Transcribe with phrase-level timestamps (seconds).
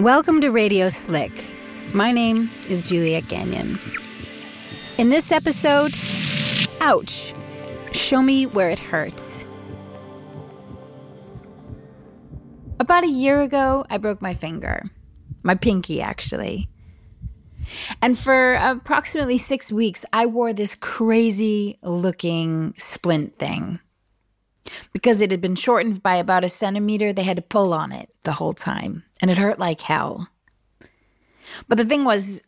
[0.00, 1.54] Welcome to Radio Slick.
[1.94, 3.78] My name is Juliet Gagnon.
[4.98, 5.92] In this episode,
[6.80, 7.32] ouch,
[7.92, 9.46] show me where it hurts.
[12.80, 14.82] About a year ago, I broke my finger.
[15.44, 16.68] My pinky, actually.
[18.02, 23.78] And for approximately six weeks, I wore this crazy looking splint thing.
[24.92, 28.08] Because it had been shortened by about a centimeter, they had to pull on it
[28.22, 30.28] the whole time, and it hurt like hell.
[31.68, 32.42] But the thing was,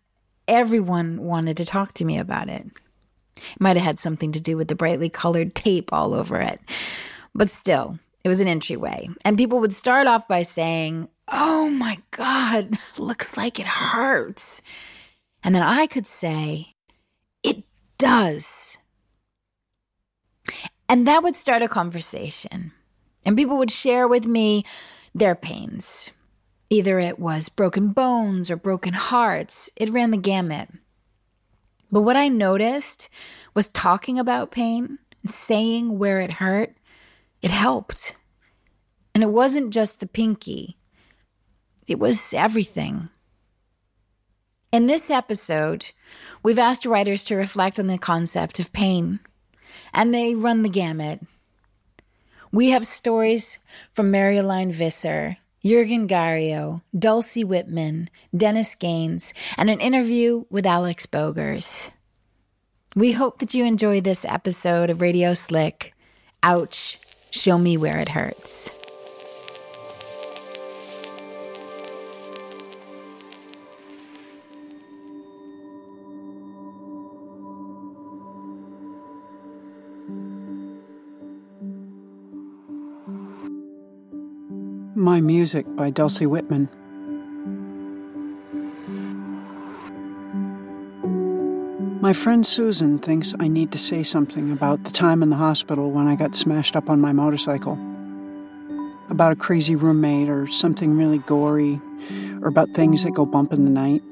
[0.48, 2.66] everyone wanted to talk to me about it.
[3.37, 6.60] It might have had something to do with the brightly colored tape all over it.
[7.34, 9.09] But still, it was an entryway.
[9.24, 14.62] And people would start off by saying, Oh my God, looks like it hurts.
[15.42, 16.74] And then I could say,
[17.42, 17.62] It
[17.98, 18.78] does.
[20.88, 22.72] And that would start a conversation.
[23.24, 24.64] And people would share with me
[25.14, 26.10] their pains.
[26.70, 30.68] Either it was broken bones or broken hearts, it ran the gamut.
[31.90, 33.09] But what I noticed
[33.54, 36.74] was talking about pain and saying where it hurt,
[37.42, 38.16] it helped.
[39.14, 40.76] And it wasn't just the pinky,
[41.87, 43.09] it was everything.
[44.73, 45.92] In this episode,
[46.42, 49.20] we've asked writers to reflect on the concept of pain
[49.96, 51.20] and they run the gamut.
[52.52, 53.58] We have stories
[53.92, 61.90] from Marjolein Visser, Jürgen Gario, Dulcie Whitman, Dennis Gaines, and an interview with Alex Bogers.
[62.94, 65.94] We hope that you enjoy this episode of Radio Slick.
[66.42, 66.98] Ouch,
[67.30, 68.70] show me where it hurts.
[84.97, 86.70] My Music by Dulcie Whitman.
[92.00, 95.90] My friend Susan thinks I need to say something about the time in the hospital
[95.90, 97.74] when I got smashed up on my motorcycle.
[99.10, 101.78] About a crazy roommate or something really gory,
[102.40, 104.02] or about things that go bump in the night.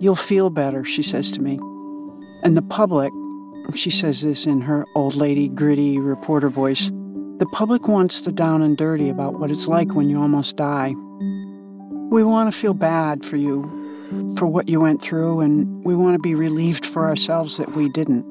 [0.00, 1.60] You'll feel better, she says to me.
[2.42, 3.12] And the public,
[3.76, 6.90] she says this in her old lady, gritty reporter voice,
[7.38, 10.94] the public wants the down and dirty about what it's like when you almost die.
[12.10, 13.64] We want to feel bad for you,
[14.38, 17.88] for what you went through, and we want to be relieved for ourselves that we
[17.88, 18.24] didn't.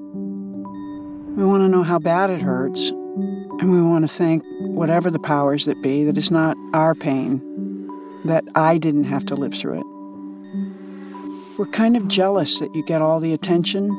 [1.36, 5.20] We want to know how bad it hurts, and we want to thank whatever the
[5.20, 7.42] powers that be that it's not our pain,
[8.24, 9.86] that I didn't have to live through it.
[11.58, 13.90] We're kind of jealous that you get all the attention,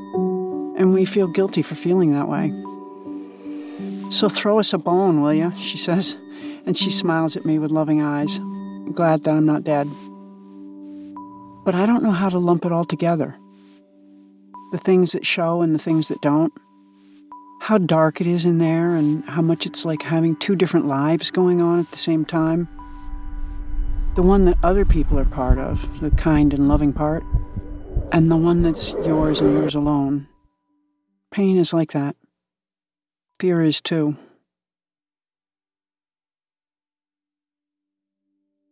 [0.79, 2.53] and we feel guilty for feeling that way.
[4.15, 5.53] So throw us a bone, will you?
[5.57, 6.17] She says,
[6.67, 8.39] and she smiles at me with loving eyes,
[8.93, 9.89] glad that I'm not dead.
[11.65, 13.37] But I don't know how to lump it all together.
[14.71, 16.53] The things that show and the things that don't.
[17.63, 21.33] How dark it is in there, and how much it's like having two different lives
[21.33, 22.69] going on at the same time.
[24.15, 27.25] The one that other people are part of, the kind and loving part,
[28.13, 30.29] and the one that's yours and yours alone.
[31.33, 32.15] Pain is like that.
[33.41, 34.17] Fear is too.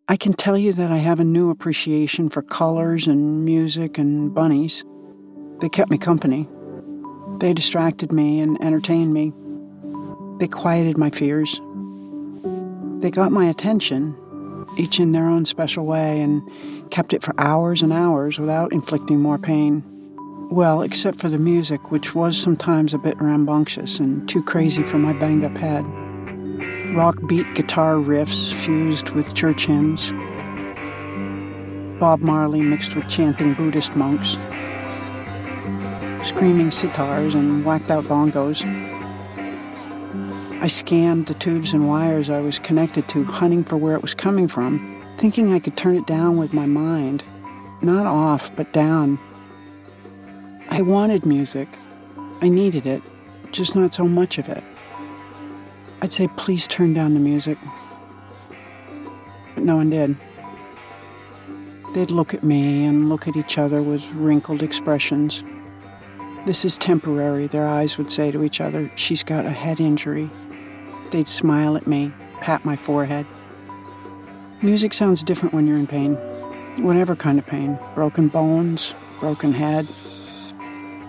[0.08, 4.34] I can tell you that I have a new appreciation for colors and music and
[4.34, 4.84] bunnies.
[5.60, 6.48] They kept me company.
[7.38, 9.32] They distracted me and entertained me.
[10.38, 11.60] They quieted my fears.
[13.00, 14.16] They got my attention,
[14.78, 16.42] each in their own special way, and
[16.90, 19.91] kept it for hours and hours without inflicting more pain.
[20.52, 24.98] Well, except for the music, which was sometimes a bit rambunctious and too crazy for
[24.98, 25.86] my banged up head.
[26.94, 30.12] Rock beat guitar riffs fused with church hymns.
[31.98, 34.32] Bob Marley mixed with chanting Buddhist monks.
[36.22, 38.62] Screaming sitars and whacked out bongos.
[40.60, 44.14] I scanned the tubes and wires I was connected to, hunting for where it was
[44.14, 47.24] coming from, thinking I could turn it down with my mind.
[47.80, 49.18] Not off, but down
[50.72, 51.68] I wanted music.
[52.40, 53.02] I needed it,
[53.50, 54.64] just not so much of it.
[56.00, 57.58] I'd say, please turn down the music.
[59.54, 60.16] But no one did.
[61.92, 65.44] They'd look at me and look at each other with wrinkled expressions.
[66.46, 68.90] This is temporary, their eyes would say to each other.
[68.96, 70.30] She's got a head injury.
[71.10, 73.26] They'd smile at me, pat my forehead.
[74.62, 76.14] Music sounds different when you're in pain.
[76.82, 79.86] Whatever kind of pain broken bones, broken head,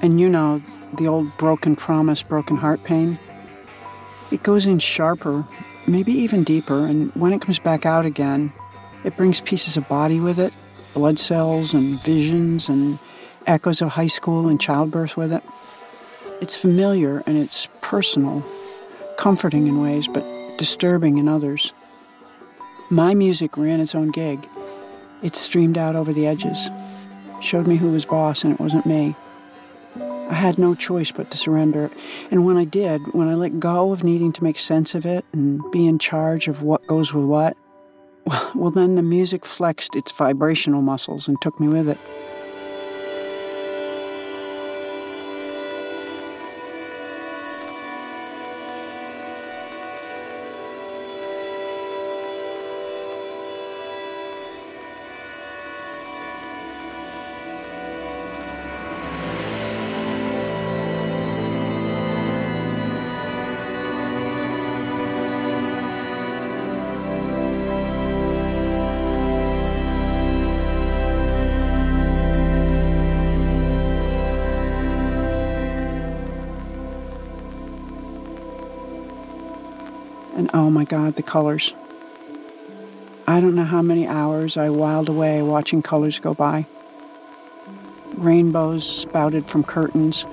[0.04, 0.62] and you know,
[0.98, 3.18] the old broken promise, broken heart pain,
[4.32, 5.48] it goes in sharper,
[5.88, 8.54] maybe even deeper, and when it comes back out again,
[9.04, 10.54] It brings pieces of body with it,
[10.94, 13.00] blood cells and visions and
[13.46, 15.44] echoes of high school and childbirth with it.
[16.42, 18.44] It's familiar and it's personal,
[19.18, 20.24] comforting in ways, but
[20.58, 21.74] disturbing in others.
[22.90, 24.48] My music ran its own gig.
[25.22, 26.70] It streamed out over the edges,
[27.42, 29.16] showed me who was boss, and it wasn't me.
[30.30, 31.92] I had no choice but to surrender.
[32.32, 35.26] And when I did, when I let go of needing to make sense of it
[35.34, 37.58] and be in charge of what goes with what,
[38.56, 41.98] well, then the music flexed its vibrational muscles and took me with it.
[80.54, 81.74] Oh my God, the colors.
[83.28, 86.66] I don't know how many hours I whiled away watching colors go by.
[88.16, 90.26] Rainbows spouted from curtains,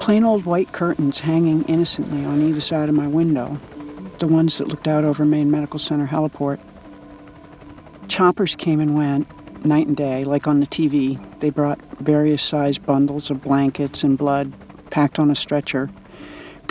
[0.00, 3.58] plain old white curtains hanging innocently on either side of my window,
[4.18, 6.58] the ones that looked out over Maine Medical Center heliport.
[8.08, 9.28] Choppers came and went,
[9.64, 11.20] night and day, like on the TV.
[11.38, 14.52] They brought various sized bundles of blankets and blood
[14.90, 15.88] packed on a stretcher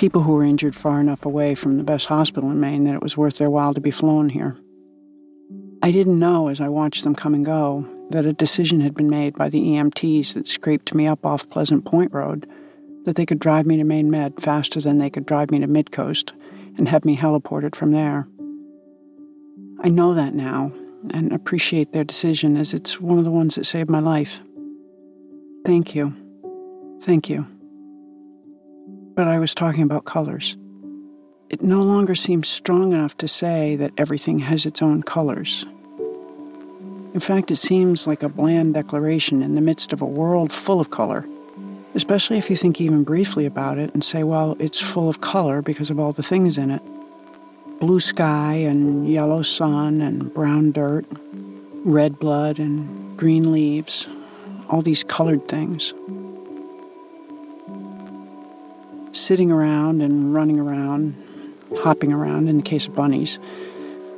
[0.01, 3.03] people who were injured far enough away from the best hospital in Maine that it
[3.03, 4.57] was worth their while to be flown here.
[5.83, 9.12] I didn't know as I watched them come and go that a decision had been
[9.12, 12.50] made by the EMTs that scraped me up off Pleasant Point Road
[13.06, 15.68] that they could drive me to Maine Med faster than they could drive me to
[15.68, 16.31] Midcoast
[16.80, 18.27] and have me heliported from there.
[19.83, 20.71] I know that now
[21.13, 24.39] and appreciate their decision as it's one of the ones that saved my life.
[25.63, 26.15] Thank you.
[27.04, 27.45] Thank you
[29.15, 30.57] but I was talking about colors.
[31.49, 35.65] It no longer seems strong enough to say that everything has its own colors.
[37.13, 40.79] In fact, it seems like a bland declaration in the midst of a world full
[40.79, 41.27] of color,
[41.93, 45.61] especially if you think even briefly about it and say, well, it's full of color
[45.61, 46.81] because of all the things in it
[47.81, 51.03] blue sky and yellow sun and brown dirt,
[51.83, 54.07] red blood and green leaves,
[54.69, 55.91] all these colored things
[59.11, 61.15] sitting around and running around,
[61.79, 63.39] hopping around in the case of bunnies,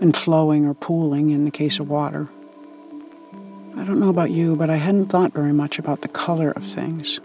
[0.01, 2.29] and flowing or pooling in the case of water.
[3.75, 6.63] I don't know about you, but I hadn't thought very much about the color of
[6.63, 7.19] things.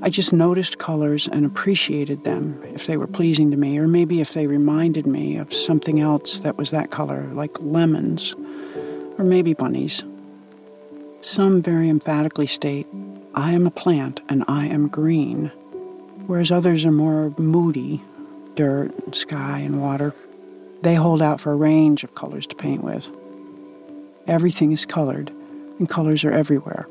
[0.00, 4.20] I just noticed colors and appreciated them if they were pleasing to me, or maybe
[4.20, 8.34] if they reminded me of something else that was that color, like lemons,
[9.18, 10.04] or maybe bunnies.
[11.20, 12.86] Some very emphatically state,
[13.34, 15.52] I am a plant and I am green
[16.26, 18.02] whereas others are more moody
[18.56, 20.14] dirt, sky, and water.
[20.82, 23.10] They hold out for a range of colors to paint with.
[24.26, 25.30] Everything is colored,
[25.78, 26.88] and colors are everywhere.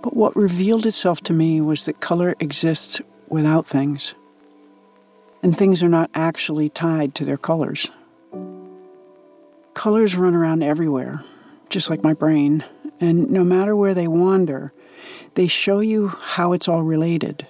[0.00, 4.14] But what revealed itself to me was that color exists without things,
[5.42, 7.90] and things are not actually tied to their colors.
[9.74, 11.22] Colors run around everywhere,
[11.68, 12.64] just like my brain,
[13.00, 14.72] and no matter where they wander,
[15.34, 17.46] they show you how it's all related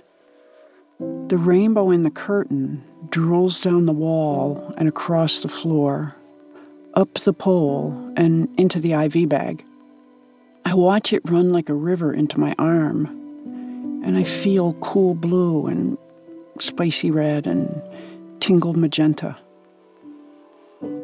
[1.29, 6.15] the rainbow in the curtain drills down the wall and across the floor,
[6.95, 9.65] up the pole, and into the IV bag.
[10.67, 13.07] I watch it run like a river into my arm,
[14.05, 15.97] and I feel cool blue and
[16.59, 17.83] spicy red and
[18.41, 19.37] tingled magenta.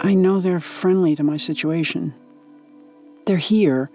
[0.00, 2.14] I know they're friendly to my situation.
[3.26, 3.90] They're here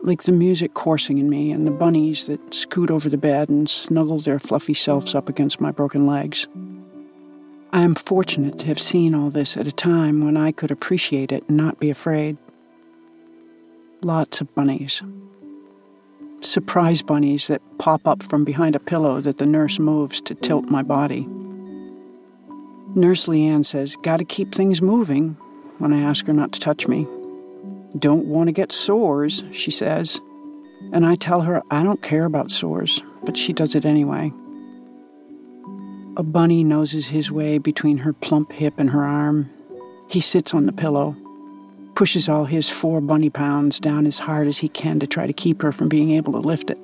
[0.00, 3.68] like the music coursing in me and the bunnies that scoot over the bed and
[3.68, 6.46] snuggle their fluffy selves up against my broken legs.
[7.72, 11.32] I am fortunate to have seen all this at a time when I could appreciate
[11.32, 12.38] it and not be afraid.
[14.00, 15.02] Lots of bunnies.
[16.40, 20.66] Surprise bunnies that pop up from behind a pillow that the nurse moves to tilt
[20.66, 21.26] my body.
[22.94, 25.36] Nurse Leanne says, Gotta keep things moving
[25.78, 27.06] when I ask her not to touch me.
[27.96, 30.20] Don't want to get sores, she says.
[30.92, 34.32] And I tell her I don't care about sores, but she does it anyway.
[36.16, 39.50] A bunny noses his way between her plump hip and her arm.
[40.08, 41.16] He sits on the pillow,
[41.94, 45.32] pushes all his four bunny pounds down as hard as he can to try to
[45.32, 46.78] keep her from being able to lift it.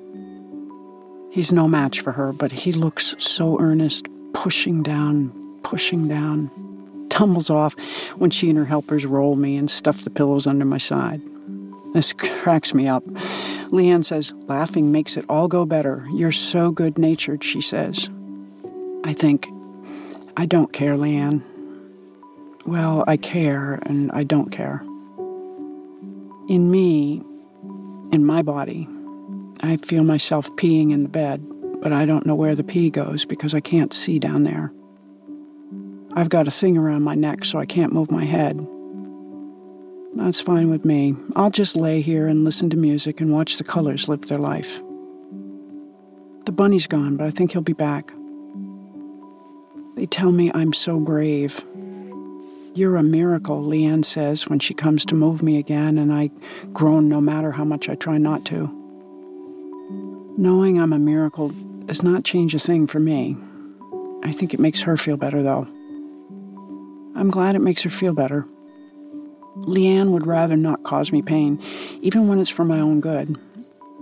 [1.31, 6.49] He's no match for her, but he looks so earnest, pushing down, pushing down,
[7.15, 7.73] tumbles off
[8.17, 11.21] when she and her helpers roll me and stuff the pillows under my side.
[11.93, 13.05] This cracks me up.
[13.71, 16.05] Leanne says, Laughing makes it all go better.
[16.13, 18.09] You're so good natured, she says.
[19.05, 19.47] I think,
[20.35, 21.41] I don't care, Leanne.
[22.65, 24.81] Well, I care and I don't care.
[26.49, 27.23] In me,
[28.11, 28.89] in my body,
[29.61, 31.45] I feel myself peeing in the bed,
[31.81, 34.73] but I don't know where the pee goes because I can't see down there.
[36.15, 38.65] I've got a thing around my neck so I can't move my head.
[40.15, 41.13] That's fine with me.
[41.35, 44.81] I'll just lay here and listen to music and watch the colors live their life.
[46.45, 48.13] The bunny's gone, but I think he'll be back.
[49.97, 51.65] They tell me I'm so brave.
[52.75, 56.29] You're a miracle, Leanne says when she comes to move me again, and I
[56.71, 58.67] groan no matter how much I try not to.
[60.37, 61.49] Knowing I'm a miracle
[61.85, 63.35] does not change a thing for me.
[64.23, 65.67] I think it makes her feel better, though.
[67.15, 68.45] I'm glad it makes her feel better.
[69.59, 71.61] Leanne would rather not cause me pain,
[72.01, 73.37] even when it's for my own good.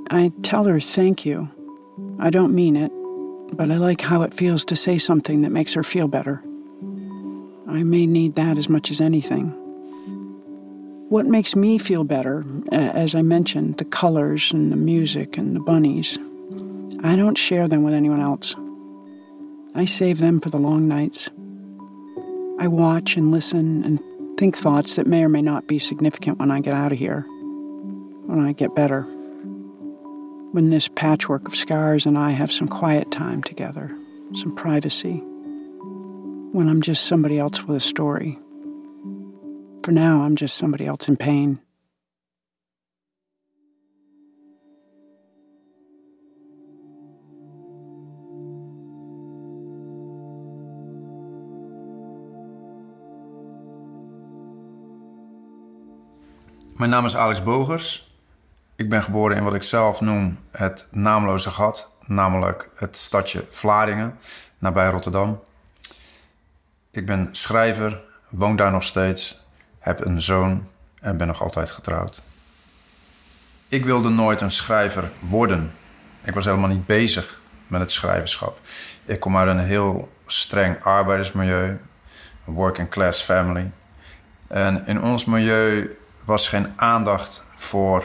[0.10, 1.50] I tell her thank you.
[2.20, 2.92] I don't mean it,
[3.56, 6.42] but I like how it feels to say something that makes her feel better.
[7.68, 9.50] I may need that as much as anything.
[11.10, 15.60] What makes me feel better, as I mentioned, the colors and the music and the
[15.60, 16.18] bunnies,
[17.04, 18.56] I don't share them with anyone else.
[19.76, 21.30] I save them for the long nights.
[22.64, 24.00] I watch and listen and
[24.40, 27.26] think thoughts that may or may not be significant when I get out of here,
[28.26, 29.02] when I get better.
[30.54, 33.94] When this patchwork of scars and I have some quiet time together,
[34.34, 35.18] some privacy.
[36.54, 38.40] When I'm just somebody else with a story.
[39.84, 41.60] For now, I'm just somebody else in pain.
[56.84, 58.14] Mijn naam is Alex Bogers.
[58.76, 64.18] Ik ben geboren in wat ik zelf noem het naamloze gat, namelijk het stadje Vlaardingen,
[64.58, 65.44] nabij Rotterdam.
[66.92, 69.46] Ik ben schrijver, woon daar nog steeds,
[69.80, 70.68] heb een zoon
[71.00, 72.22] en ben nog altijd getrouwd.
[73.68, 75.72] Ik wilde nooit een schrijver worden.
[76.24, 78.60] Ik was helemaal niet bezig met het schrijverschap.
[79.06, 81.80] Ik kom uit een heel streng arbeidersmilieu,
[82.48, 83.72] een working class family.
[84.48, 88.04] En in ons milieu was geen aandacht voor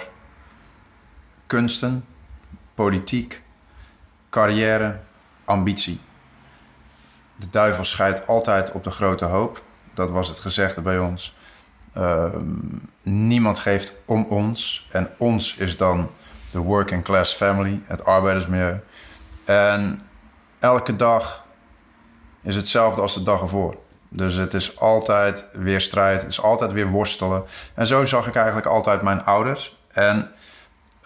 [1.46, 2.04] kunsten,
[2.74, 3.42] politiek,
[4.30, 5.00] carrière,
[5.44, 6.00] ambitie.
[7.36, 9.62] De duivel scheidt altijd op de grote hoop.
[9.94, 11.36] Dat was het gezegde bij ons.
[11.96, 12.34] Uh,
[13.02, 14.88] niemand geeft om ons.
[14.90, 16.10] En ons is dan
[16.50, 18.80] de working class family, het arbeidersmilieu.
[19.44, 20.00] En
[20.58, 21.46] elke dag
[22.42, 23.76] is hetzelfde als de dag ervoor.
[24.08, 27.44] Dus het is altijd weer strijd, het is altijd weer worstelen.
[27.74, 29.78] En zo zag ik eigenlijk altijd mijn ouders.
[29.92, 30.30] En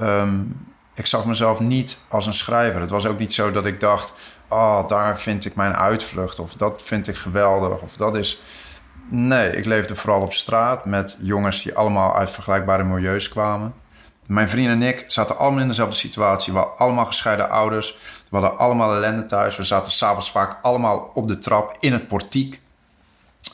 [0.00, 2.80] um, ik zag mezelf niet als een schrijver.
[2.80, 4.14] Het was ook niet zo dat ik dacht:
[4.48, 6.38] oh, daar vind ik mijn uitvlucht.
[6.38, 7.80] Of dat vind ik geweldig.
[7.80, 8.40] Of dat is.
[9.08, 13.74] Nee, ik leefde vooral op straat met jongens die allemaal uit vergelijkbare milieus kwamen.
[14.26, 16.52] Mijn vrienden en ik zaten allemaal in dezelfde situatie.
[16.52, 17.96] We hadden allemaal gescheiden ouders.
[18.30, 19.56] We hadden allemaal ellende thuis.
[19.56, 22.60] We zaten s'avonds vaak allemaal op de trap in het portiek.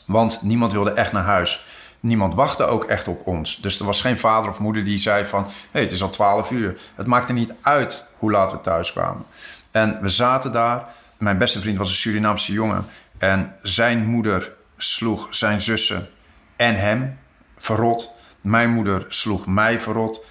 [0.09, 1.65] Want niemand wilde echt naar huis.
[1.99, 3.61] Niemand wachtte ook echt op ons.
[3.61, 5.47] Dus er was geen vader of moeder die zei van...
[5.71, 6.79] hey, het is al twaalf uur.
[6.95, 9.25] Het maakte niet uit hoe laat we thuis kwamen.
[9.71, 10.87] En we zaten daar.
[11.17, 12.85] Mijn beste vriend was een Surinaamse jongen.
[13.17, 16.09] En zijn moeder sloeg zijn zussen
[16.55, 17.19] en hem
[17.57, 18.13] verrot.
[18.41, 20.25] Mijn moeder sloeg mij verrot.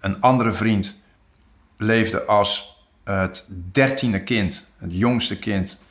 [0.00, 1.02] Een andere vriend
[1.76, 5.82] leefde als het dertiende kind, het jongste kind...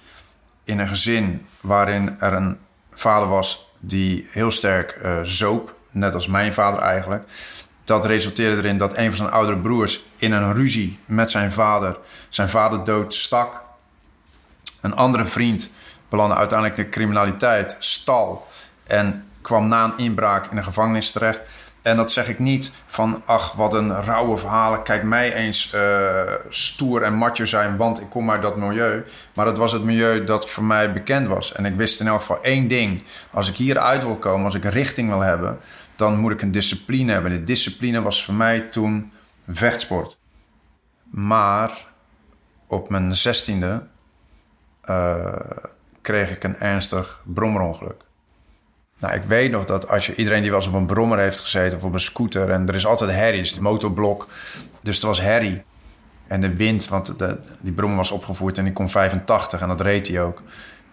[0.63, 2.57] in een gezin waarin er een
[2.99, 7.23] vader was die heel sterk uh, zoop, net als mijn vader eigenlijk.
[7.83, 11.97] Dat resulteerde erin dat een van zijn oudere broers in een ruzie met zijn vader
[12.29, 13.61] zijn vader dood stak.
[14.81, 15.71] Een andere vriend
[16.09, 18.47] belandde uiteindelijk in de criminaliteit, stal
[18.83, 21.41] en kwam na een inbraak in een gevangenis terecht.
[21.81, 24.83] En dat zeg ik niet van, ach, wat een rauwe verhalen.
[24.83, 29.05] Kijk mij eens uh, stoer en matje zijn, want ik kom uit dat milieu.
[29.33, 31.53] Maar dat was het milieu dat voor mij bekend was.
[31.53, 33.03] En ik wist in elk geval één ding.
[33.31, 35.57] Als ik hieruit wil komen, als ik richting wil hebben...
[35.95, 37.31] dan moet ik een discipline hebben.
[37.31, 39.11] De discipline was voor mij toen
[39.47, 40.17] vechtsport.
[41.11, 41.87] Maar
[42.67, 43.83] op mijn zestiende
[44.89, 45.35] uh,
[46.01, 48.03] kreeg ik een ernstig brommerongeluk.
[48.99, 51.39] Nou, ik weet nog dat als je iedereen die wel eens op een brommer heeft
[51.39, 54.27] gezeten of op een scooter en er is altijd herrie, is het motorblok.
[54.81, 55.61] Dus er was herrie.
[56.27, 57.15] En de wind, want
[57.61, 60.41] die brommer was opgevoerd en die kon 85 en dat reed hij ook.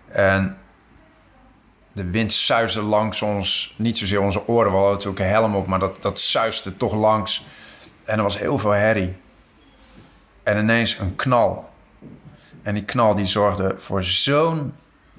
[0.08, 0.58] En
[1.92, 5.66] de wind suisde langs ons, niet zozeer onze oren, we hadden natuurlijk een helm op,
[5.66, 7.46] maar dat, dat suisde toch langs.
[8.04, 9.16] En er was heel veel herrie.
[10.42, 11.70] En ineens een knal.
[12.62, 14.74] En die knal die zorgde voor zo'n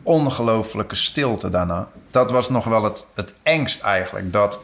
[0.08, 1.88] ongelofelijke stilte daarna.
[2.12, 4.34] Dat was nog wel het, het engst eigenlijk.
[4.34, 4.62] Dat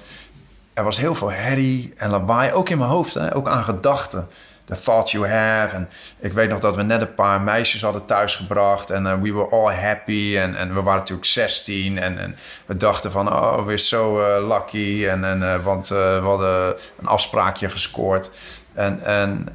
[0.73, 3.35] er was heel veel herrie en lawaai, ook in mijn hoofd, hè?
[3.35, 4.27] ook aan gedachten.
[4.65, 5.75] The thoughts you have.
[5.75, 8.89] En ik weet nog dat we net een paar meisjes hadden thuisgebracht.
[8.89, 10.37] En uh, we were all happy.
[10.37, 11.97] En, en we waren natuurlijk 16.
[11.97, 12.35] En, en
[12.65, 15.07] we dachten van, oh, we're so uh, lucky.
[15.07, 18.31] En, en, uh, want we hadden een afspraakje gescoord.
[18.73, 19.47] En, en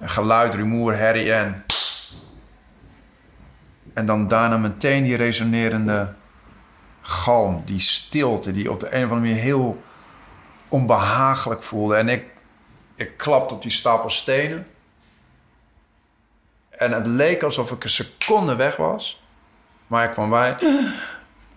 [0.00, 1.64] geluid, rumoer, herrie en...
[3.94, 6.14] En dan daarna meteen die resonerende
[7.00, 9.82] galm, die stilte, die op de een of andere manier heel
[10.68, 11.96] onbehagelijk voelde.
[11.96, 12.24] En ik,
[12.94, 14.66] ik klapte op die stapel stenen.
[16.70, 19.22] En het leek alsof ik een seconde weg was.
[19.86, 20.56] Maar ik kwam bij.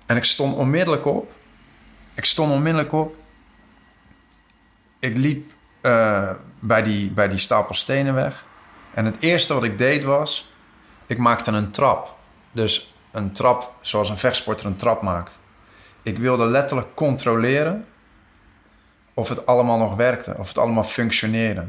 [0.06, 1.32] En ik stond onmiddellijk op.
[2.14, 3.16] Ik stond onmiddellijk op.
[5.00, 5.52] Ik liep
[5.82, 8.46] uh, bij, die, bij die stapel stenen weg.
[8.94, 10.52] En het eerste wat ik deed was...
[11.06, 12.17] Ik maakte een trap.
[12.58, 15.40] Dus een trap zoals een vechtsporter een trap maakt.
[16.02, 17.86] Ik wilde letterlijk controleren
[19.14, 21.68] of het allemaal nog werkte, of het allemaal functioneerde.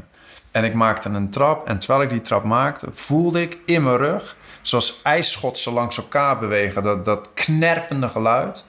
[0.51, 3.97] En ik maakte een trap en terwijl ik die trap maakte, voelde ik in mijn
[3.97, 8.65] rug, zoals ijsschotsen langs elkaar bewegen, dat, dat knerpende geluid.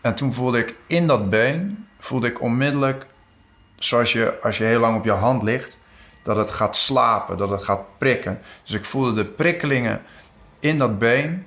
[0.00, 3.06] En toen voelde ik in dat been, voelde ik onmiddellijk,
[3.78, 5.80] zoals je als je heel lang op je hand ligt,
[6.22, 8.40] dat het gaat slapen, dat het gaat prikken.
[8.62, 10.02] Dus ik voelde de prikkelingen
[10.60, 11.46] in dat been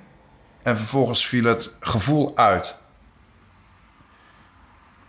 [0.68, 2.78] en vervolgens viel het gevoel uit.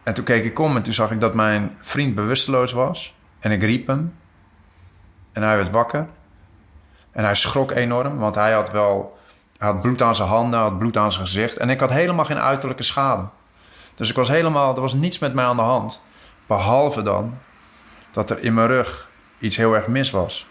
[0.03, 3.15] En toen keek ik om en toen zag ik dat mijn vriend bewusteloos was.
[3.39, 4.15] En ik riep hem.
[5.31, 6.07] En hij werd wakker.
[7.11, 9.17] En hij schrok enorm, want hij had wel...
[9.57, 11.57] Had bloed aan zijn handen, had bloed aan zijn gezicht.
[11.57, 13.27] En ik had helemaal geen uiterlijke schade.
[13.95, 14.75] Dus ik was helemaal...
[14.75, 16.01] Er was niets met mij aan de hand.
[16.47, 17.37] Behalve dan
[18.11, 20.47] dat er in mijn rug iets heel erg mis was.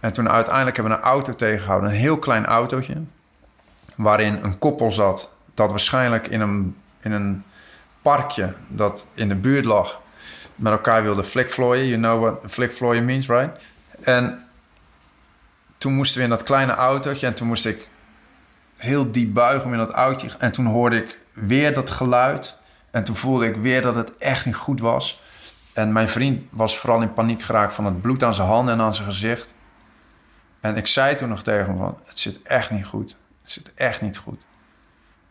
[0.00, 1.90] En toen uiteindelijk hebben we een auto tegengehouden.
[1.90, 3.02] Een heel klein autootje.
[4.02, 5.32] Waarin een koppel zat.
[5.54, 7.44] Dat waarschijnlijk in een, in een
[8.02, 10.00] parkje dat in de buurt lag
[10.54, 11.86] met elkaar wilde flikvlooien.
[11.86, 13.62] You know what flikvlooien means, right?
[14.00, 14.46] En
[15.78, 17.88] toen moesten we in dat kleine autootje en toen moest ik
[18.76, 20.38] heel diep buigen om in dat autootje.
[20.38, 22.58] En toen hoorde ik weer dat geluid.
[22.90, 25.20] En toen voelde ik weer dat het echt niet goed was.
[25.72, 28.80] En mijn vriend was vooral in paniek geraakt van het bloed aan zijn handen en
[28.80, 29.54] aan zijn gezicht.
[30.60, 33.20] En ik zei toen nog tegen hem van, het zit echt niet goed.
[33.52, 34.46] Zit echt niet goed.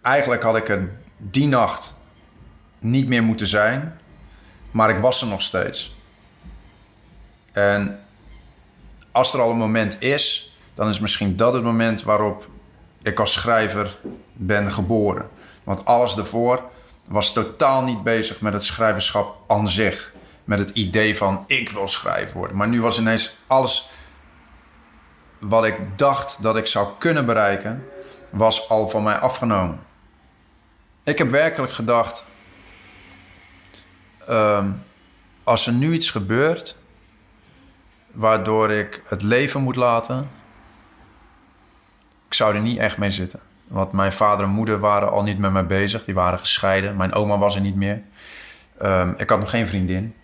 [0.02, 2.00] Eigenlijk had ik er die nacht
[2.80, 4.00] niet meer moeten zijn.
[4.72, 5.96] Maar ik was er nog steeds.
[7.52, 8.00] En
[9.12, 12.50] als er al een moment is, dan is misschien dat het moment waarop
[13.02, 13.98] ik als schrijver
[14.34, 15.30] ben geboren.
[15.64, 16.70] Want alles daarvoor
[17.08, 20.14] was totaal niet bezig met het schrijverschap aan zich.
[20.44, 22.58] Met het idee van ik wil schrijver worden.
[22.58, 23.90] Maar nu was ineens alles
[25.40, 27.86] wat ik dacht dat ik zou kunnen bereiken,
[28.32, 29.80] was al van mij afgenomen.
[31.04, 32.26] Ik heb werkelijk gedacht:
[34.30, 34.84] um,
[35.44, 36.78] als er nu iets gebeurt
[38.12, 40.30] waardoor ik het leven moet laten,
[42.28, 43.40] ik zou er niet echt mee zitten.
[43.68, 46.96] Want mijn vader en moeder waren al niet met mij bezig, die waren gescheiden.
[46.96, 48.04] Mijn oma was er niet meer.
[48.82, 50.16] Um, ik had nog geen vriendin.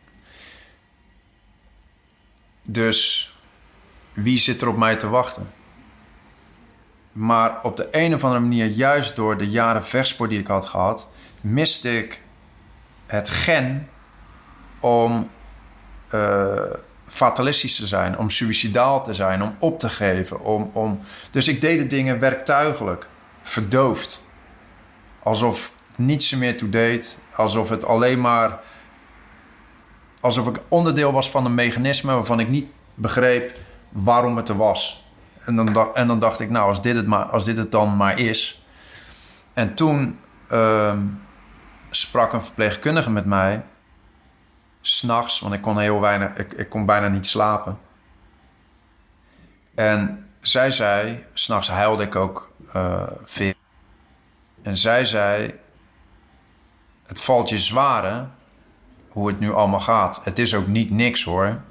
[2.64, 3.32] Dus
[4.14, 5.52] wie zit er op mij te wachten?
[7.18, 10.66] Maar op de een of andere manier, juist door de jaren vechtsport die ik had
[10.66, 11.10] gehad,
[11.42, 12.22] miste ik
[13.06, 13.90] het gen
[14.80, 15.30] om
[16.10, 16.62] uh,
[17.06, 20.40] fatalistisch te zijn, om suicidaal te zijn, om op te geven.
[20.40, 21.00] Om, om...
[21.32, 23.08] Dus ik deed de dingen werktuigelijk,
[23.42, 24.26] verdoofd.
[25.24, 28.60] Alsof niets er meer toe deed, alsof het alleen maar.
[30.20, 33.58] alsof ik onderdeel was van een mechanisme waarvan ik niet begreep
[33.90, 35.07] waarom het er was.
[35.48, 37.98] En dan, en dan dacht ik, nou, als dit het, maar, als dit het dan
[37.98, 38.66] maar is.
[39.54, 40.20] En toen.
[40.52, 40.94] Uh,
[41.90, 43.66] sprak een verpleegkundige met mij.
[44.82, 47.80] S'nachts, want ik kon heel weinig, ik, ik kon bijna niet slapen.
[49.76, 53.54] En zij zei, s'nachts huilde ik ook uh, veel.
[54.62, 55.60] En zij zei:
[57.04, 58.30] Het valt je zwaar,
[59.10, 60.20] hoe het nu allemaal gaat.
[60.24, 61.62] Het is ook niet niks hoor.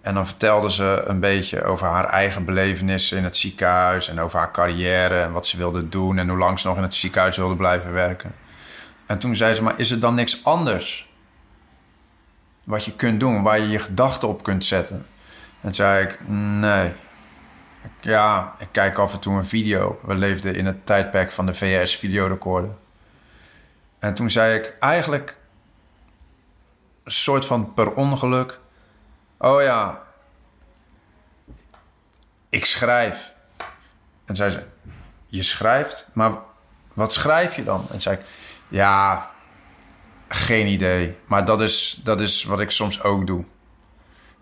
[0.00, 4.38] En dan vertelde ze een beetje over haar eigen belevenissen in het ziekenhuis en over
[4.38, 7.36] haar carrière en wat ze wilde doen en hoe lang ze nog in het ziekenhuis
[7.36, 8.34] wilde blijven werken.
[9.06, 11.08] En toen zei ze, maar is er dan niks anders
[12.64, 15.06] wat je kunt doen, waar je je gedachten op kunt zetten?
[15.60, 16.92] En zei ik, nee.
[18.00, 19.98] Ja, ik kijk af en toe een video.
[20.02, 22.70] We leefden in het tijdperk van de VS videorecorder.
[23.98, 25.38] En toen zei ik eigenlijk
[27.04, 28.60] een soort van per ongeluk:
[29.38, 30.02] Oh ja,
[32.48, 33.34] ik schrijf.
[34.24, 34.62] En zei ze:
[35.26, 36.32] Je schrijft, maar
[36.92, 37.86] wat schrijf je dan?
[37.90, 38.24] En zei ik:
[38.68, 39.30] Ja,
[40.28, 41.16] geen idee.
[41.26, 43.44] Maar dat is, dat is wat ik soms ook doe.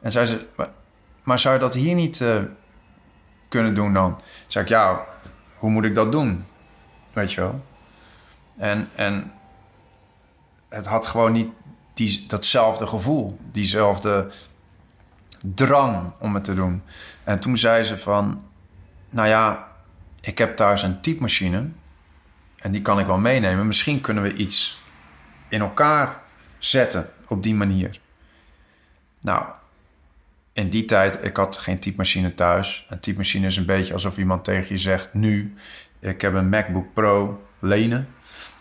[0.01, 0.71] En zei ze: Maar,
[1.23, 2.43] maar zou je dat hier niet uh,
[3.49, 4.21] kunnen doen dan?
[4.47, 5.05] Zei ik: Ja,
[5.57, 6.45] hoe moet ik dat doen?
[7.13, 7.65] Weet je wel?
[8.57, 9.33] En, en
[10.69, 11.53] het had gewoon niet
[11.95, 14.31] die, datzelfde gevoel, diezelfde
[15.55, 16.83] drang om het te doen.
[17.25, 18.45] En toen zei ze van,
[19.11, 19.69] nou ja,
[20.21, 21.69] ik heb thuis een typemachine
[22.57, 23.67] en die kan ik wel meenemen.
[23.67, 24.83] Misschien kunnen we iets
[25.49, 26.23] in elkaar
[26.59, 28.01] zetten op die manier.
[29.21, 29.45] Nou,
[30.53, 32.87] in die tijd, ik had geen typemachine thuis.
[32.89, 35.55] Een typemachine is een beetje alsof iemand tegen je zegt, nu,
[36.01, 38.09] ik heb een MacBook Pro lenen.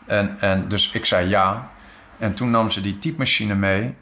[0.05, 1.71] En, en dus ik zei ja.
[2.17, 3.95] En toen nam ze die typemachine mee.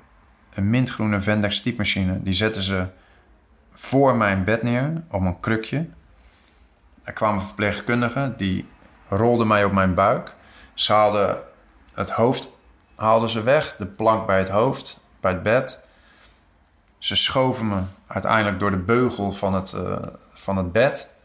[0.54, 2.24] Een mintgroene Vendex typemachine.
[2.24, 2.88] Die zetten ze
[3.74, 5.86] voor mijn bed neer op een krukje.
[7.04, 8.38] Er kwamen verpleegkundigen.
[8.38, 8.68] Die
[9.10, 10.36] rolden mij op mijn buik.
[10.74, 11.38] Ze haalden
[11.94, 12.58] het hoofd
[12.96, 13.76] haalden ze weg.
[13.78, 15.84] De plank bij het hoofd, bij het bed.
[16.98, 19.98] Ze schoven me uiteindelijk door de beugel van het, uh,
[20.34, 21.16] van het bed.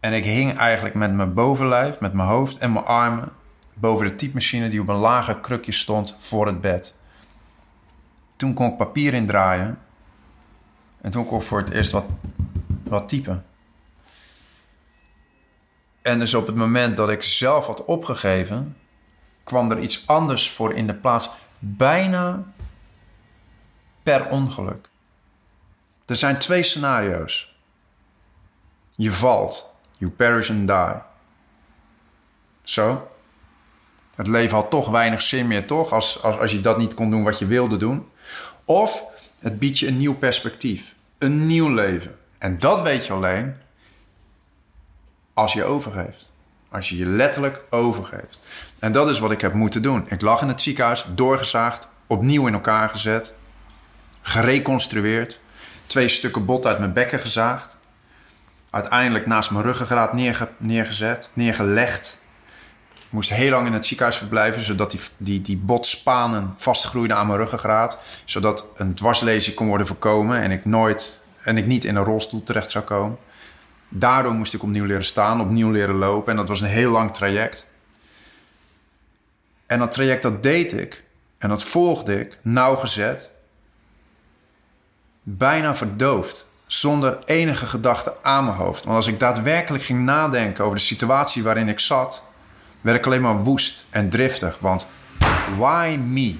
[0.00, 3.28] En ik hing eigenlijk met mijn bovenlijf, met mijn hoofd en mijn armen
[3.74, 6.97] boven de typemachine die op een lage krukje stond voor het bed.
[8.38, 9.78] Toen kon ik papier indraaien
[11.00, 12.04] en toen kon ik voor het eerst wat,
[12.82, 13.44] wat typen.
[16.02, 18.76] En dus op het moment dat ik zelf had opgegeven,
[19.44, 21.30] kwam er iets anders voor in de plaats.
[21.58, 22.44] Bijna
[24.02, 24.88] per ongeluk.
[26.06, 27.56] Er zijn twee scenario's.
[28.96, 29.74] Je valt.
[29.98, 31.02] You perish and die.
[32.62, 33.10] Zo.
[34.18, 35.92] Het leven had toch weinig zin meer, toch?
[35.92, 38.08] Als, als, als je dat niet kon doen wat je wilde doen.
[38.64, 39.04] Of
[39.38, 40.94] het biedt je een nieuw perspectief.
[41.18, 42.18] Een nieuw leven.
[42.38, 43.56] En dat weet je alleen
[45.34, 46.32] als je overgeeft.
[46.70, 48.40] Als je je letterlijk overgeeft.
[48.78, 50.04] En dat is wat ik heb moeten doen.
[50.08, 53.34] Ik lag in het ziekenhuis, doorgezaagd, opnieuw in elkaar gezet,
[54.22, 55.40] gereconstrueerd,
[55.86, 57.78] twee stukken bot uit mijn bekken gezaagd,
[58.70, 62.26] uiteindelijk naast mijn ruggengraat neerge neergezet, neergelegd
[63.08, 67.38] moest heel lang in het ziekenhuis verblijven, zodat die, die, die botspanen vastgroeiden aan mijn
[67.38, 67.98] ruggengraat.
[68.24, 72.42] Zodat een dwarslezing kon worden voorkomen en ik nooit en ik niet in een rolstoel
[72.42, 73.18] terecht zou komen.
[73.88, 76.30] Daardoor moest ik opnieuw leren staan, opnieuw leren lopen.
[76.30, 77.68] En dat was een heel lang traject.
[79.66, 81.04] En dat traject dat deed ik
[81.38, 83.30] en dat volgde ik nauwgezet.
[85.22, 86.46] Bijna verdoofd.
[86.66, 88.84] Zonder enige gedachte aan mijn hoofd.
[88.84, 92.24] Want als ik daadwerkelijk ging nadenken over de situatie waarin ik zat,
[92.88, 94.58] werd ik alleen maar woest en driftig.
[94.58, 94.90] Want
[95.58, 96.36] why me?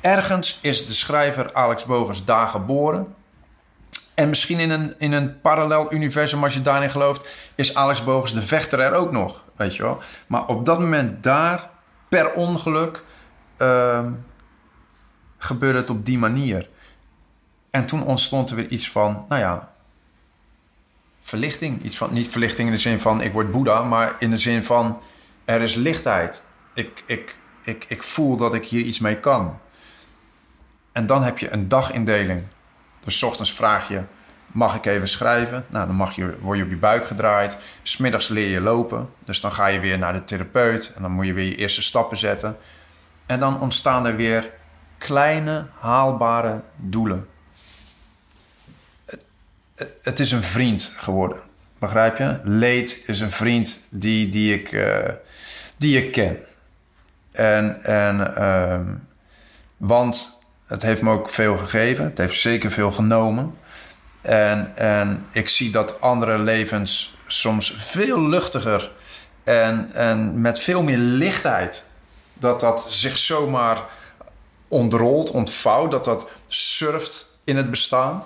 [0.00, 3.14] Ergens is de schrijver Alex Bogers daar geboren.
[4.14, 8.32] En misschien in een, in een parallel universum, als je daarin gelooft, is Alex Bogers
[8.32, 9.44] de vechter er ook nog.
[9.56, 9.98] Weet je wel?
[10.26, 11.70] Maar op dat moment daar,
[12.08, 13.04] per ongeluk,
[13.58, 14.06] uh,
[15.38, 16.68] gebeurde het op die manier.
[17.70, 19.72] En toen ontstond er weer iets van, nou ja,
[21.20, 21.82] verlichting.
[21.82, 24.64] Iets van, niet verlichting in de zin van ik word Boeddha, maar in de zin
[24.64, 25.00] van
[25.44, 26.44] er is lichtheid.
[26.74, 29.58] Ik, ik, ik, ik voel dat ik hier iets mee kan.
[30.92, 32.42] En dan heb je een dagindeling.
[33.04, 34.02] Dus ochtends vraag je,
[34.46, 35.64] mag ik even schrijven?
[35.68, 37.56] Nou, dan mag je, word je op je buik gedraaid.
[37.82, 39.10] Smiddags leer je lopen.
[39.18, 40.92] Dus dan ga je weer naar de therapeut.
[40.94, 42.56] En dan moet je weer je eerste stappen zetten.
[43.26, 44.50] En dan ontstaan er weer
[44.98, 47.28] kleine, haalbare doelen.
[49.04, 49.24] Het,
[49.74, 51.40] het, het is een vriend geworden.
[51.82, 52.38] Begrijp je?
[52.42, 55.08] Leed is een vriend die, die, ik, uh,
[55.76, 56.38] die ik ken.
[57.32, 58.80] En, en uh,
[59.76, 62.04] want het heeft me ook veel gegeven.
[62.04, 63.54] Het heeft zeker veel genomen.
[64.20, 68.90] En, en ik zie dat andere levens soms veel luchtiger
[69.44, 71.86] en, en met veel meer lichtheid.
[72.34, 73.84] Dat dat zich zomaar
[74.68, 78.22] ontrolt, ontvouwt, dat dat surft in het bestaan.